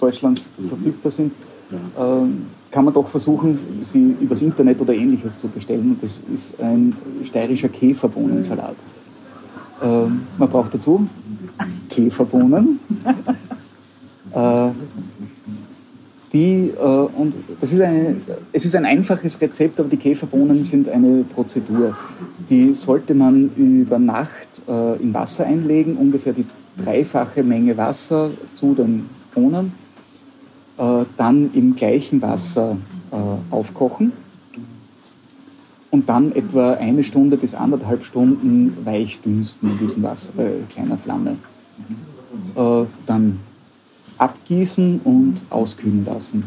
Deutschland 0.00 0.42
verfügbar 0.68 1.12
sind, 1.12 1.32
äh, 1.72 1.74
kann 2.70 2.84
man 2.84 2.94
doch 2.94 3.06
versuchen, 3.06 3.58
sie 3.80 4.16
übers 4.20 4.42
Internet 4.42 4.80
oder 4.80 4.94
ähnliches 4.94 5.38
zu 5.38 5.48
bestellen. 5.48 5.92
Und 5.92 6.02
das 6.02 6.18
ist 6.32 6.60
ein 6.60 6.94
steirischer 7.22 7.68
Käferbohnensalat. 7.68 8.76
man 9.80 10.48
braucht 10.48 10.74
dazu 10.74 11.06
Käferbohnen, 11.88 12.80
die, 16.36 16.70
äh, 16.78 16.82
und 16.82 17.32
das 17.60 17.72
ist 17.72 17.80
eine, 17.80 18.20
es 18.52 18.66
ist 18.66 18.74
ein 18.74 18.84
einfaches 18.84 19.40
Rezept, 19.40 19.80
aber 19.80 19.88
die 19.88 19.96
Käferbohnen 19.96 20.62
sind 20.62 20.86
eine 20.86 21.24
Prozedur. 21.24 21.96
Die 22.50 22.74
sollte 22.74 23.14
man 23.14 23.50
über 23.56 23.98
Nacht 23.98 24.62
äh, 24.68 24.96
in 25.02 25.14
Wasser 25.14 25.46
einlegen, 25.46 25.96
ungefähr 25.96 26.34
die 26.34 26.44
dreifache 26.76 27.42
Menge 27.42 27.74
Wasser 27.78 28.30
zu 28.54 28.74
den 28.74 29.08
Bohnen, 29.34 29.72
äh, 30.76 31.04
dann 31.16 31.50
im 31.54 31.74
gleichen 31.74 32.20
Wasser 32.20 32.76
äh, 33.12 33.16
aufkochen 33.54 34.12
und 35.90 36.06
dann 36.10 36.32
etwa 36.32 36.74
eine 36.74 37.02
Stunde 37.02 37.38
bis 37.38 37.54
anderthalb 37.54 38.04
Stunden 38.04 38.76
weich 38.84 39.20
dünsten 39.20 39.70
in 39.70 39.78
diesem 39.78 40.02
Wasser 40.02 40.32
bei 40.36 40.50
kleiner 40.68 40.98
Flamme. 40.98 41.36
Äh, 42.56 42.84
dann 43.06 43.40
abgießen 44.18 45.00
und 45.04 45.34
auskühlen 45.50 46.04
lassen. 46.04 46.42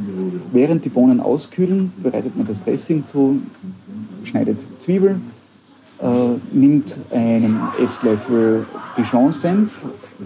Während 0.51 0.86
die 0.86 0.89
Bohnen 0.89 1.19
auskühlen, 1.19 1.91
bereitet 2.01 2.36
man 2.36 2.47
das 2.47 2.63
Dressing 2.63 3.05
zu, 3.05 3.38
schneidet 4.23 4.65
Zwiebeln, 4.79 5.21
äh, 6.01 6.08
nimmt 6.51 6.97
einen 7.12 7.60
Esslöffel 7.82 8.65
Dijon-Senf 8.97 9.86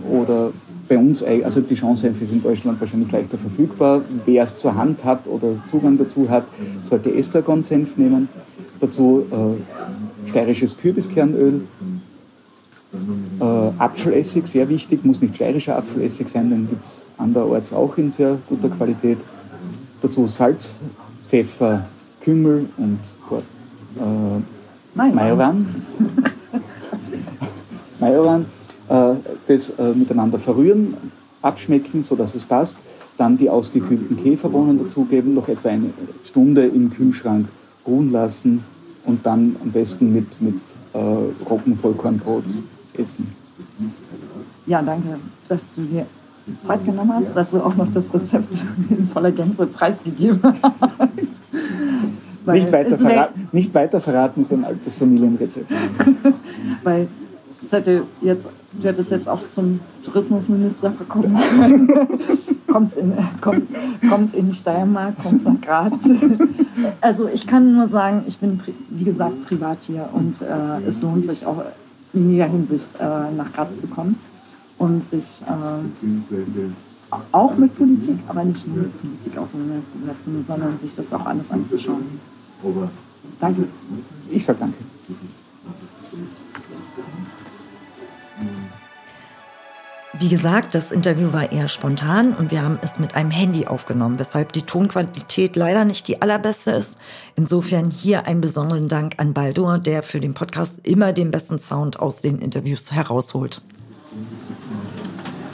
oder 0.10 0.52
bei 0.88 0.98
uns, 0.98 1.24
also 1.24 1.62
Dijon-Senf 1.62 2.22
ist 2.22 2.32
in 2.32 2.42
Deutschland 2.42 2.80
wahrscheinlich 2.80 3.12
leichter 3.12 3.38
verfügbar. 3.38 4.02
Wer 4.26 4.44
es 4.44 4.60
zur 4.60 4.76
Hand 4.76 5.04
hat 5.04 5.28
oder 5.28 5.56
Zugang 5.66 5.98
dazu 5.98 6.30
hat, 6.30 6.46
sollte 6.82 7.14
Estragon-Senf 7.14 7.98
nehmen. 7.98 8.28
Dazu 8.80 9.26
äh, 9.32 10.28
steirisches 10.30 10.78
Kürbiskernöl, 10.78 11.62
äh, 11.62 11.93
Apfelessig, 13.78 14.48
sehr 14.48 14.70
wichtig, 14.70 15.04
muss 15.04 15.22
nicht 15.22 15.36
steirischer 15.36 15.78
Apfelessig 15.78 16.30
sein, 16.30 16.50
den 16.50 16.70
gibt 16.70 16.86
es 16.86 17.06
anderorts 17.18 17.74
auch 17.74 17.98
in 17.98 18.12
sehr 18.12 18.38
guter 18.48 18.70
Qualität. 18.70 19.18
Dazu 20.02 20.28
Salz, 20.28 20.80
Pfeffer, 21.28 21.86
Kümmel 22.22 22.70
und 22.78 23.00
äh, 24.00 24.96
Majoran. 24.96 25.66
Majoran. 28.00 28.46
Äh, 28.90 29.14
das 29.48 29.72
äh, 29.72 29.94
miteinander 29.94 30.40
verrühren, 30.40 30.96
abschmecken, 31.42 32.04
sodass 32.04 32.36
es 32.36 32.46
passt. 32.46 32.78
Dann 33.18 33.38
die 33.38 33.50
ausgekühlten 33.50 34.18
Käferbohnen 34.18 34.80
dazugeben, 34.80 35.34
noch 35.34 35.48
etwa 35.48 35.70
eine 35.70 35.92
Stunde 36.24 36.66
im 36.66 36.90
Kühlschrank 36.90 37.48
ruhen 37.86 38.12
lassen 38.12 38.64
und 39.06 39.26
dann 39.26 39.56
am 39.62 39.72
besten 39.72 40.14
mit, 40.14 40.42
mit 40.42 40.60
äh, 40.94 40.98
Roggenvollkornbrot 41.50 42.46
essen. 42.98 43.43
Ja, 44.66 44.82
danke, 44.82 45.18
dass 45.48 45.76
du 45.76 45.82
dir 45.84 46.06
Zeit 46.66 46.86
genommen 46.86 47.14
hast, 47.14 47.36
dass 47.36 47.52
du 47.52 47.62
auch 47.62 47.76
noch 47.76 47.90
das 47.92 48.04
Rezept 48.14 48.64
in 48.90 49.08
voller 49.08 49.32
Gänze 49.32 49.66
preisgegeben 49.68 50.40
hast. 50.44 51.42
Nicht 52.46 52.72
weiter, 52.74 52.98
verraten, 52.98 53.48
nicht 53.54 53.74
weiter 53.74 54.02
verraten 54.02 54.42
ist 54.42 54.52
ein 54.52 54.66
altes 54.66 54.96
Familienrezept. 54.98 55.72
Weil 56.84 57.08
es 57.64 57.72
hätte 57.72 58.04
jetzt, 58.22 58.50
du 58.74 58.86
hättest 58.86 59.12
jetzt 59.12 59.30
auch 59.30 59.48
zum 59.48 59.80
Tourismusminister 60.02 60.92
können. 61.08 61.90
kommt, 62.68 62.98
in, 62.98 63.14
kommt, 63.40 63.64
kommt 64.10 64.34
in 64.34 64.50
die 64.50 64.54
Steiermark, 64.54 65.18
kommt 65.24 65.46
nach 65.46 65.62
Graz. 65.62 65.94
Also 67.00 67.30
ich 67.30 67.48
kann 67.48 67.76
nur 67.76 67.88
sagen, 67.88 68.24
ich 68.28 68.38
bin 68.40 68.60
wie 68.90 69.06
gesagt 69.06 69.46
privat 69.46 69.78
hier 69.84 70.10
und 70.12 70.42
äh, 70.42 70.86
es 70.86 71.02
lohnt 71.02 71.26
sich 71.26 71.46
auch 71.46 71.64
in 72.12 72.30
jeder 72.30 72.48
Hinsicht 72.48 72.96
äh, 73.00 73.32
nach 73.38 73.54
Graz 73.54 73.80
zu 73.80 73.88
kommen 73.88 74.18
und 74.84 75.02
sich 75.02 75.42
äh, 75.48 77.16
auch 77.32 77.56
mit 77.56 77.74
Politik, 77.78 78.18
aber 78.28 78.44
nicht 78.44 78.68
nur 78.68 78.84
mit 78.84 79.02
Politik 79.02 79.38
auseinanderzusetzen, 79.38 80.46
sondern 80.46 80.78
sich 80.78 80.94
das 80.94 81.14
auch 81.14 81.26
alles 81.26 81.50
anzuschauen. 81.50 82.20
Danke. 83.40 83.64
Ich 84.30 84.44
sage 84.44 84.60
danke. 84.60 84.78
Wie 90.20 90.30
gesagt, 90.30 90.76
das 90.76 90.92
Interview 90.92 91.32
war 91.32 91.52
eher 91.52 91.68
spontan 91.70 92.36
und 92.36 92.52
wir 92.52 92.62
haben 92.62 92.78
es 92.82 93.00
mit 93.00 93.16
einem 93.16 93.32
Handy 93.32 93.66
aufgenommen, 93.66 94.20
weshalb 94.20 94.52
die 94.52 94.62
Tonqualität 94.64 95.56
leider 95.56 95.86
nicht 95.86 96.08
die 96.10 96.22
allerbeste 96.22 96.72
ist. 96.72 97.00
Insofern 97.36 97.90
hier 97.90 98.28
einen 98.28 98.42
besonderen 98.42 98.90
Dank 98.90 99.16
an 99.18 99.34
Baldur, 99.34 99.80
der 99.80 100.04
für 100.04 100.20
den 100.20 100.34
Podcast 100.34 100.86
immer 100.86 101.14
den 101.14 101.32
besten 101.32 101.58
Sound 101.58 102.00
aus 102.00 102.22
den 102.22 102.40
Interviews 102.40 102.92
herausholt. 102.92 103.62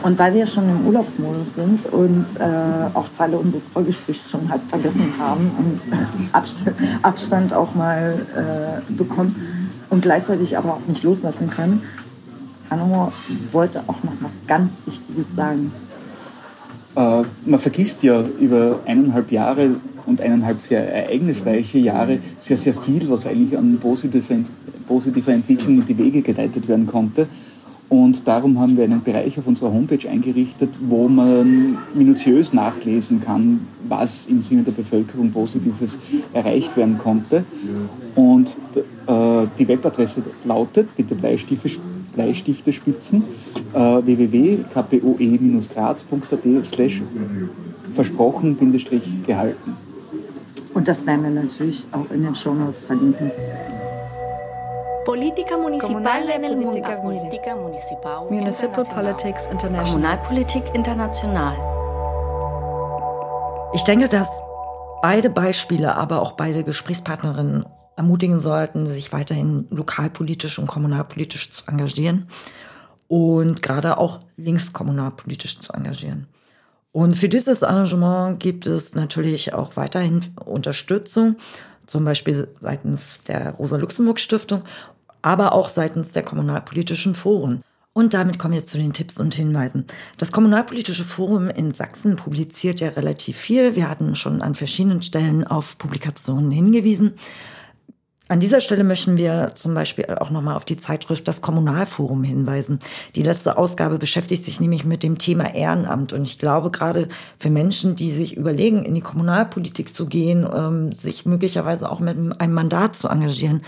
Und 0.01 0.17
weil 0.17 0.33
wir 0.33 0.47
schon 0.47 0.69
im 0.69 0.87
Urlaubsmodus 0.87 1.55
sind 1.55 1.85
und 1.87 2.25
äh, 2.39 2.43
auch 2.93 3.09
Teile 3.09 3.37
unseres 3.37 3.67
Vorgesprächs 3.67 4.29
schon 4.29 4.49
halb 4.49 4.61
vergessen 4.69 5.13
haben 5.19 5.51
und 5.57 5.87
Abstand, 6.31 6.75
Abstand 7.01 7.53
auch 7.53 7.75
mal 7.75 8.25
äh, 8.35 8.93
bekommen 8.93 9.69
und 9.89 10.01
gleichzeitig 10.01 10.57
aber 10.57 10.75
auch 10.75 10.87
nicht 10.87 11.03
loslassen 11.03 11.49
können, 11.49 11.81
Hanno 12.69 13.11
wollte 13.51 13.81
auch 13.87 14.03
noch 14.03 14.13
was 14.21 14.31
ganz 14.47 14.83
Wichtiges 14.85 15.35
sagen. 15.35 15.71
Äh, 16.95 17.23
man 17.45 17.59
vergisst 17.59 18.03
ja 18.03 18.23
über 18.39 18.79
eineinhalb 18.85 19.31
Jahre 19.31 19.71
und 20.05 20.21
eineinhalb 20.21 20.61
sehr 20.61 20.91
ereignisreiche 20.91 21.77
Jahre 21.77 22.19
sehr, 22.37 22.57
sehr 22.57 22.73
viel, 22.73 23.09
was 23.09 23.25
eigentlich 23.25 23.57
an 23.57 23.77
positiver, 23.79 24.35
positiver 24.87 25.31
Entwicklung 25.33 25.79
in 25.79 25.85
die 25.85 25.97
Wege 25.97 26.21
geleitet 26.21 26.67
werden 26.67 26.87
konnte. 26.87 27.27
Und 27.89 28.25
darum 28.27 28.59
haben 28.59 28.77
wir 28.77 28.83
einen 28.83 29.01
Bereich 29.01 29.39
auf 29.39 29.47
unserer 29.47 29.73
Homepage 29.73 30.07
eingerichtet, 30.07 30.69
wo 30.87 31.07
man 31.07 31.79
minutiös 31.95 32.53
nachlesen 32.53 33.19
kann, 33.19 33.61
was 33.87 34.27
im 34.27 34.43
Sinne 34.43 34.61
der 34.61 34.73
Bevölkerung 34.73 35.31
Positives 35.31 35.97
erreicht 36.31 36.77
werden 36.77 36.99
konnte. 36.99 37.43
Und 38.15 38.55
äh, 38.75 39.47
die 39.57 39.67
Webadresse 39.67 40.21
lautet, 40.45 40.95
bitte 40.95 41.15
Bleistifte, 41.15 41.79
Bleistifte 42.13 42.71
spitzen, 42.71 43.23
äh, 43.73 43.79
www.kpoe-graz.at 43.79 46.65
slash 46.65 47.01
versprochen-gehalten. 47.91 49.73
Und 50.75 50.87
das 50.87 51.07
werden 51.07 51.23
wir 51.23 51.31
natürlich 51.31 51.87
auch 51.91 52.11
in 52.11 52.21
den 52.21 52.35
Shownotes 52.35 52.85
verlinken. 52.85 53.31
Política 55.09 55.57
municipal 55.57 56.29
en 56.29 56.43
el 56.43 56.55
mundo. 56.55 56.79
Municipal 58.29 58.85
Politics 58.85 59.47
International. 59.51 59.85
Kommunalpolitik 59.85 60.63
international. 60.75 61.55
Ich 63.73 63.83
denke, 63.85 64.07
dass 64.07 64.29
beide 65.01 65.31
Beispiele, 65.31 65.95
aber 65.95 66.21
auch 66.21 66.33
beide 66.33 66.63
Gesprächspartnerinnen 66.63 67.65
ermutigen 67.95 68.39
sollten, 68.39 68.85
sich 68.85 69.11
weiterhin 69.11 69.65
lokalpolitisch 69.71 70.59
und 70.59 70.67
kommunalpolitisch 70.67 71.53
zu 71.53 71.63
engagieren 71.65 72.27
und 73.07 73.63
gerade 73.63 73.97
auch 73.97 74.19
linkskommunalpolitisch 74.37 75.59
zu 75.59 75.73
engagieren. 75.73 76.27
Und 76.91 77.15
für 77.15 77.29
dieses 77.29 77.63
Engagement 77.63 78.39
gibt 78.39 78.67
es 78.67 78.93
natürlich 78.93 79.55
auch 79.55 79.75
weiterhin 79.75 80.21
Unterstützung, 80.45 81.37
zum 81.87 82.05
Beispiel 82.05 82.47
seitens 82.61 83.23
der 83.23 83.53
Rosa-Luxemburg-Stiftung 83.53 84.61
aber 85.21 85.53
auch 85.53 85.69
seitens 85.69 86.11
der 86.11 86.23
kommunalpolitischen 86.23 87.15
Foren. 87.15 87.63
Und 87.93 88.13
damit 88.13 88.39
kommen 88.39 88.53
wir 88.53 88.63
zu 88.63 88.77
den 88.77 88.93
Tipps 88.93 89.19
und 89.19 89.33
Hinweisen. 89.33 89.85
Das 90.17 90.31
Kommunalpolitische 90.31 91.03
Forum 91.03 91.49
in 91.49 91.73
Sachsen 91.73 92.15
publiziert 92.15 92.79
ja 92.79 92.89
relativ 92.89 93.37
viel. 93.37 93.75
Wir 93.75 93.89
hatten 93.89 94.15
schon 94.15 94.41
an 94.41 94.55
verschiedenen 94.55 95.01
Stellen 95.01 95.45
auf 95.45 95.77
Publikationen 95.77 96.51
hingewiesen. 96.51 97.15
An 98.31 98.39
dieser 98.39 98.61
Stelle 98.61 98.83
möchten 98.83 99.17
wir 99.17 99.53
zum 99.55 99.73
Beispiel 99.73 100.05
auch 100.05 100.29
nochmal 100.29 100.55
auf 100.55 100.63
die 100.63 100.77
Zeitschrift 100.77 101.27
Das 101.27 101.41
Kommunalforum 101.41 102.23
hinweisen. 102.23 102.77
Die 103.15 103.23
letzte 103.23 103.57
Ausgabe 103.57 103.97
beschäftigt 103.97 104.43
sich 104.43 104.59
nämlich 104.59 104.85
mit 104.85 105.01
dem 105.01 105.17
Thema 105.17 105.55
Ehrenamt. 105.55 106.13
Und 106.13 106.21
ich 106.21 106.37
glaube, 106.37 106.69
gerade 106.69 107.07
für 107.39 107.49
Menschen, 107.49 107.95
die 107.95 108.11
sich 108.11 108.37
überlegen, 108.37 108.85
in 108.85 108.93
die 108.93 109.01
Kommunalpolitik 109.01 109.95
zu 109.95 110.05
gehen, 110.05 110.47
ähm, 110.55 110.91
sich 110.91 111.25
möglicherweise 111.25 111.91
auch 111.91 111.99
mit 112.01 112.17
einem 112.39 112.53
Mandat 112.53 112.95
zu 112.95 113.07
engagieren, 113.07 113.63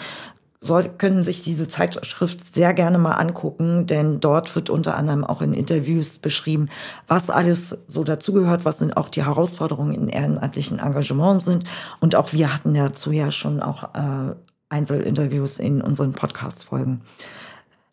soll, 0.63 0.89
können 0.89 1.23
sich 1.23 1.43
diese 1.43 1.67
Zeitschrift 1.67 2.53
sehr 2.53 2.73
gerne 2.75 2.99
mal 2.99 3.13
angucken, 3.13 3.87
denn 3.87 4.19
dort 4.19 4.55
wird 4.55 4.69
unter 4.69 4.95
anderem 4.95 5.23
auch 5.23 5.41
in 5.41 5.53
Interviews 5.53 6.19
beschrieben, 6.19 6.69
was 7.07 7.31
alles 7.31 7.77
so 7.87 8.03
dazugehört, 8.03 8.63
was 8.63 8.77
sind 8.77 8.95
auch 8.95 9.09
die 9.09 9.25
Herausforderungen 9.25 9.95
in 9.95 10.07
ehrenamtlichen 10.07 10.77
Engagements 10.77 11.45
sind. 11.45 11.63
Und 11.99 12.15
auch 12.15 12.31
wir 12.31 12.53
hatten 12.53 12.75
dazu 12.75 13.11
ja 13.11 13.31
schon 13.31 13.59
auch 13.59 13.95
äh, 13.95 14.35
Einzelinterviews 14.69 15.57
in 15.57 15.81
unseren 15.81 16.13
Podcast-Folgen. 16.13 17.01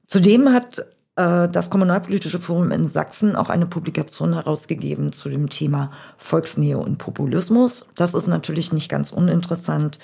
Zudem 0.06 0.52
hat 0.52 0.84
äh, 1.16 1.48
das 1.48 1.70
Kommunalpolitische 1.70 2.38
Forum 2.38 2.70
in 2.70 2.86
Sachsen 2.86 3.34
auch 3.34 3.48
eine 3.48 3.66
Publikation 3.66 4.34
herausgegeben 4.34 5.12
zu 5.12 5.30
dem 5.30 5.48
Thema 5.48 5.90
Volksnähe 6.18 6.76
und 6.76 6.98
Populismus. 6.98 7.86
Das 7.96 8.12
ist 8.14 8.26
natürlich 8.26 8.74
nicht 8.74 8.90
ganz 8.90 9.10
uninteressant 9.10 9.98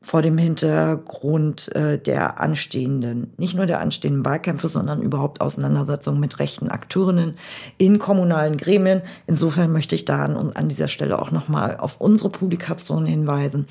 vor 0.00 0.22
dem 0.22 0.38
Hintergrund 0.38 1.74
äh, 1.74 1.98
der 1.98 2.40
anstehenden, 2.40 3.32
nicht 3.36 3.54
nur 3.54 3.66
der 3.66 3.80
anstehenden 3.80 4.24
Wahlkämpfe, 4.24 4.68
sondern 4.68 5.02
überhaupt 5.02 5.40
Auseinandersetzungen 5.40 6.20
mit 6.20 6.38
rechten 6.38 6.68
Akteurinnen 6.68 7.34
in 7.78 7.98
kommunalen 7.98 8.56
Gremien. 8.56 9.02
Insofern 9.26 9.72
möchte 9.72 9.96
ich 9.96 10.04
da 10.04 10.24
an, 10.24 10.52
an 10.54 10.68
dieser 10.68 10.88
Stelle 10.88 11.20
auch 11.20 11.32
nochmal 11.32 11.76
auf 11.78 12.00
unsere 12.00 12.30
Publikation 12.30 13.06
hinweisen, 13.06 13.66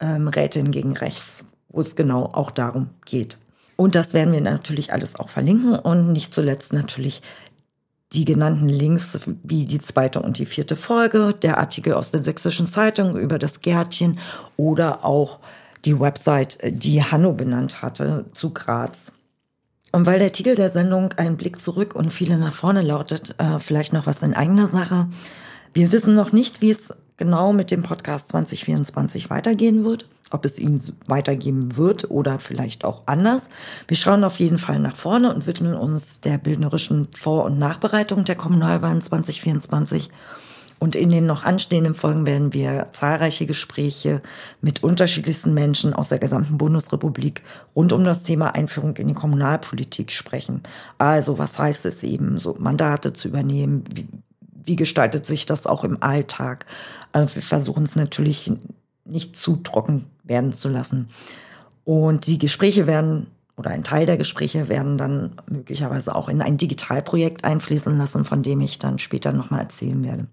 ähm, 0.00 0.28
Rätin 0.28 0.72
gegen 0.72 0.96
Rechts, 0.96 1.44
wo 1.68 1.80
es 1.80 1.94
genau 1.94 2.24
auch 2.24 2.50
darum 2.50 2.90
geht. 3.04 3.38
Und 3.76 3.94
das 3.94 4.14
werden 4.14 4.32
wir 4.32 4.40
natürlich 4.40 4.92
alles 4.92 5.16
auch 5.16 5.28
verlinken 5.28 5.78
und 5.78 6.12
nicht 6.12 6.34
zuletzt 6.34 6.72
natürlich 6.72 7.22
die 8.12 8.24
genannten 8.24 8.68
Links 8.68 9.18
wie 9.42 9.66
die 9.66 9.80
zweite 9.80 10.22
und 10.22 10.38
die 10.38 10.46
vierte 10.46 10.76
Folge, 10.76 11.34
der 11.42 11.58
Artikel 11.58 11.94
aus 11.94 12.10
der 12.10 12.22
Sächsischen 12.22 12.68
Zeitung 12.68 13.16
über 13.16 13.38
das 13.38 13.60
Gärtchen 13.60 14.18
oder 14.56 15.04
auch 15.04 15.40
die 15.84 15.98
Website, 15.98 16.58
die 16.64 17.02
Hanno 17.02 17.32
benannt 17.32 17.82
hatte, 17.82 18.26
zu 18.32 18.50
Graz. 18.50 19.12
Und 19.92 20.06
weil 20.06 20.18
der 20.18 20.32
Titel 20.32 20.54
der 20.54 20.70
Sendung 20.70 21.12
ein 21.16 21.36
Blick 21.36 21.60
zurück 21.60 21.94
und 21.94 22.12
viele 22.12 22.38
nach 22.38 22.52
vorne 22.52 22.82
lautet, 22.82 23.34
äh, 23.38 23.58
vielleicht 23.58 23.92
noch 23.92 24.06
was 24.06 24.22
in 24.22 24.34
eigener 24.34 24.68
Sache. 24.68 25.08
Wir 25.72 25.92
wissen 25.92 26.14
noch 26.14 26.32
nicht, 26.32 26.60
wie 26.60 26.70
es 26.70 26.94
genau 27.16 27.52
mit 27.52 27.70
dem 27.70 27.82
Podcast 27.82 28.28
2024 28.28 29.30
weitergehen 29.30 29.84
wird 29.84 30.06
ob 30.36 30.44
es 30.44 30.58
ihn 30.58 30.80
weitergeben 31.06 31.76
wird 31.76 32.10
oder 32.10 32.38
vielleicht 32.38 32.84
auch 32.84 33.02
anders. 33.06 33.48
Wir 33.88 33.96
schauen 33.96 34.22
auf 34.22 34.38
jeden 34.38 34.58
Fall 34.58 34.78
nach 34.78 34.94
vorne 34.94 35.34
und 35.34 35.46
widmen 35.46 35.74
uns 35.74 36.20
der 36.20 36.36
bildnerischen 36.36 37.08
Vor- 37.16 37.44
und 37.44 37.58
Nachbereitung 37.58 38.24
der 38.24 38.36
Kommunalwahlen 38.36 39.00
2024. 39.00 40.10
Und 40.78 40.94
in 40.94 41.08
den 41.08 41.24
noch 41.24 41.44
anstehenden 41.44 41.94
Folgen 41.94 42.26
werden 42.26 42.52
wir 42.52 42.88
zahlreiche 42.92 43.46
Gespräche 43.46 44.20
mit 44.60 44.84
unterschiedlichsten 44.84 45.54
Menschen 45.54 45.94
aus 45.94 46.08
der 46.08 46.18
gesamten 46.18 46.58
Bundesrepublik 46.58 47.42
rund 47.74 47.94
um 47.94 48.04
das 48.04 48.24
Thema 48.24 48.54
Einführung 48.54 48.94
in 48.96 49.08
die 49.08 49.14
Kommunalpolitik 49.14 50.12
sprechen. 50.12 50.62
Also 50.98 51.38
was 51.38 51.58
heißt 51.58 51.86
es 51.86 52.02
eben, 52.02 52.38
so 52.38 52.56
Mandate 52.58 53.14
zu 53.14 53.28
übernehmen? 53.28 53.84
Wie, 53.90 54.06
wie 54.64 54.76
gestaltet 54.76 55.24
sich 55.24 55.46
das 55.46 55.66
auch 55.66 55.82
im 55.82 56.02
Alltag? 56.02 56.66
Also 57.12 57.36
wir 57.36 57.42
versuchen 57.42 57.84
es 57.84 57.96
natürlich 57.96 58.52
nicht 59.06 59.36
zu 59.36 59.56
trocken 59.56 60.06
werden 60.26 60.52
zu 60.52 60.68
lassen. 60.68 61.08
Und 61.84 62.26
die 62.26 62.38
Gespräche 62.38 62.86
werden 62.86 63.28
oder 63.56 63.70
ein 63.70 63.84
Teil 63.84 64.06
der 64.06 64.18
Gespräche 64.18 64.68
werden 64.68 64.98
dann 64.98 65.32
möglicherweise 65.48 66.14
auch 66.14 66.28
in 66.28 66.42
ein 66.42 66.58
Digitalprojekt 66.58 67.44
einfließen 67.44 67.96
lassen, 67.96 68.24
von 68.24 68.42
dem 68.42 68.60
ich 68.60 68.78
dann 68.78 68.98
später 68.98 69.32
nochmal 69.32 69.60
erzählen 69.60 70.04
werde. 70.04 70.26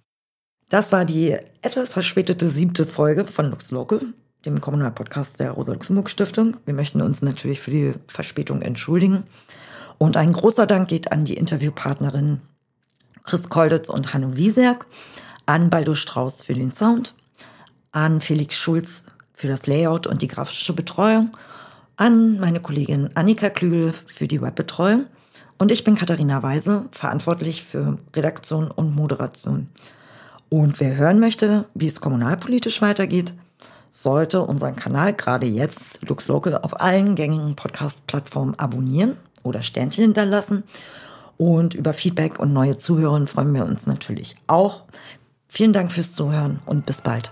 Das 0.69 0.91
war 0.91 1.05
die 1.05 1.37
etwas 1.61 1.93
verspätete 1.93 2.49
siebte 2.49 2.85
Folge 2.85 3.25
von 3.25 3.49
Lux 3.49 3.71
Local, 3.71 4.01
dem 4.45 4.59
Kommunalpodcast 4.59 5.39
der 5.39 5.51
Rosa-Luxemburg-Stiftung. 5.51 6.57
Wir 6.65 6.73
möchten 6.73 7.01
uns 7.01 7.21
natürlich 7.21 7.61
für 7.61 7.71
die 7.71 7.93
Verspätung 8.07 8.61
entschuldigen. 8.61 9.23
Und 9.97 10.17
ein 10.17 10.33
großer 10.33 10.65
Dank 10.65 10.89
geht 10.89 11.11
an 11.11 11.23
die 11.23 11.35
Interviewpartnerinnen 11.35 12.41
Chris 13.23 13.47
Kolditz 13.47 13.87
und 13.87 14.13
Hanno 14.13 14.35
Wieserk, 14.35 14.85
an 15.45 15.69
Baldo 15.69 15.95
Strauß 15.95 16.41
für 16.41 16.53
den 16.53 16.71
Sound, 16.71 17.15
an 17.91 18.19
Felix 18.19 18.57
Schulz 18.57 19.05
für 19.33 19.47
das 19.47 19.67
Layout 19.67 20.07
und 20.07 20.21
die 20.21 20.27
grafische 20.27 20.73
Betreuung, 20.73 21.31
an 21.95 22.39
meine 22.39 22.59
Kollegin 22.59 23.09
Annika 23.15 23.49
Klügel 23.49 23.93
für 23.93 24.27
die 24.27 24.41
Webbetreuung 24.41 25.05
und 25.57 25.71
ich 25.71 25.83
bin 25.83 25.95
Katharina 25.95 26.43
Weise, 26.43 26.85
verantwortlich 26.91 27.63
für 27.63 27.97
Redaktion 28.15 28.69
und 28.69 28.95
Moderation. 28.95 29.69
Und 30.49 30.79
wer 30.79 30.95
hören 30.95 31.19
möchte, 31.19 31.65
wie 31.73 31.87
es 31.87 32.01
kommunalpolitisch 32.01 32.81
weitergeht, 32.81 33.33
sollte 33.89 34.41
unseren 34.41 34.75
Kanal 34.75 35.13
gerade 35.13 35.45
jetzt 35.45 35.99
Lux 36.07 36.27
Local 36.27 36.57
auf 36.57 36.81
allen 36.81 37.15
gängigen 37.15 37.55
Podcast-Plattformen 37.55 38.55
abonnieren 38.59 39.17
oder 39.43 39.61
Sternchen 39.61 40.03
hinterlassen. 40.03 40.63
Und 41.37 41.73
über 41.75 41.93
Feedback 41.93 42.39
und 42.39 42.53
neue 42.53 42.77
Zuhörer 42.77 43.25
freuen 43.25 43.53
wir 43.53 43.65
uns 43.65 43.87
natürlich 43.87 44.35
auch. 44.47 44.83
Vielen 45.47 45.73
Dank 45.73 45.91
fürs 45.91 46.13
Zuhören 46.13 46.59
und 46.65 46.85
bis 46.85 47.01
bald. 47.01 47.31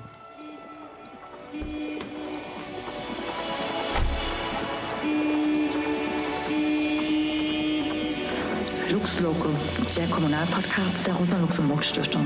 Lux 8.91 9.21
Loco, 9.21 9.49
der 9.95 10.07
Kommunalpodcast 10.07 11.07
der 11.07 11.13
Rosa-Luxemburg-Stiftung. 11.13 12.25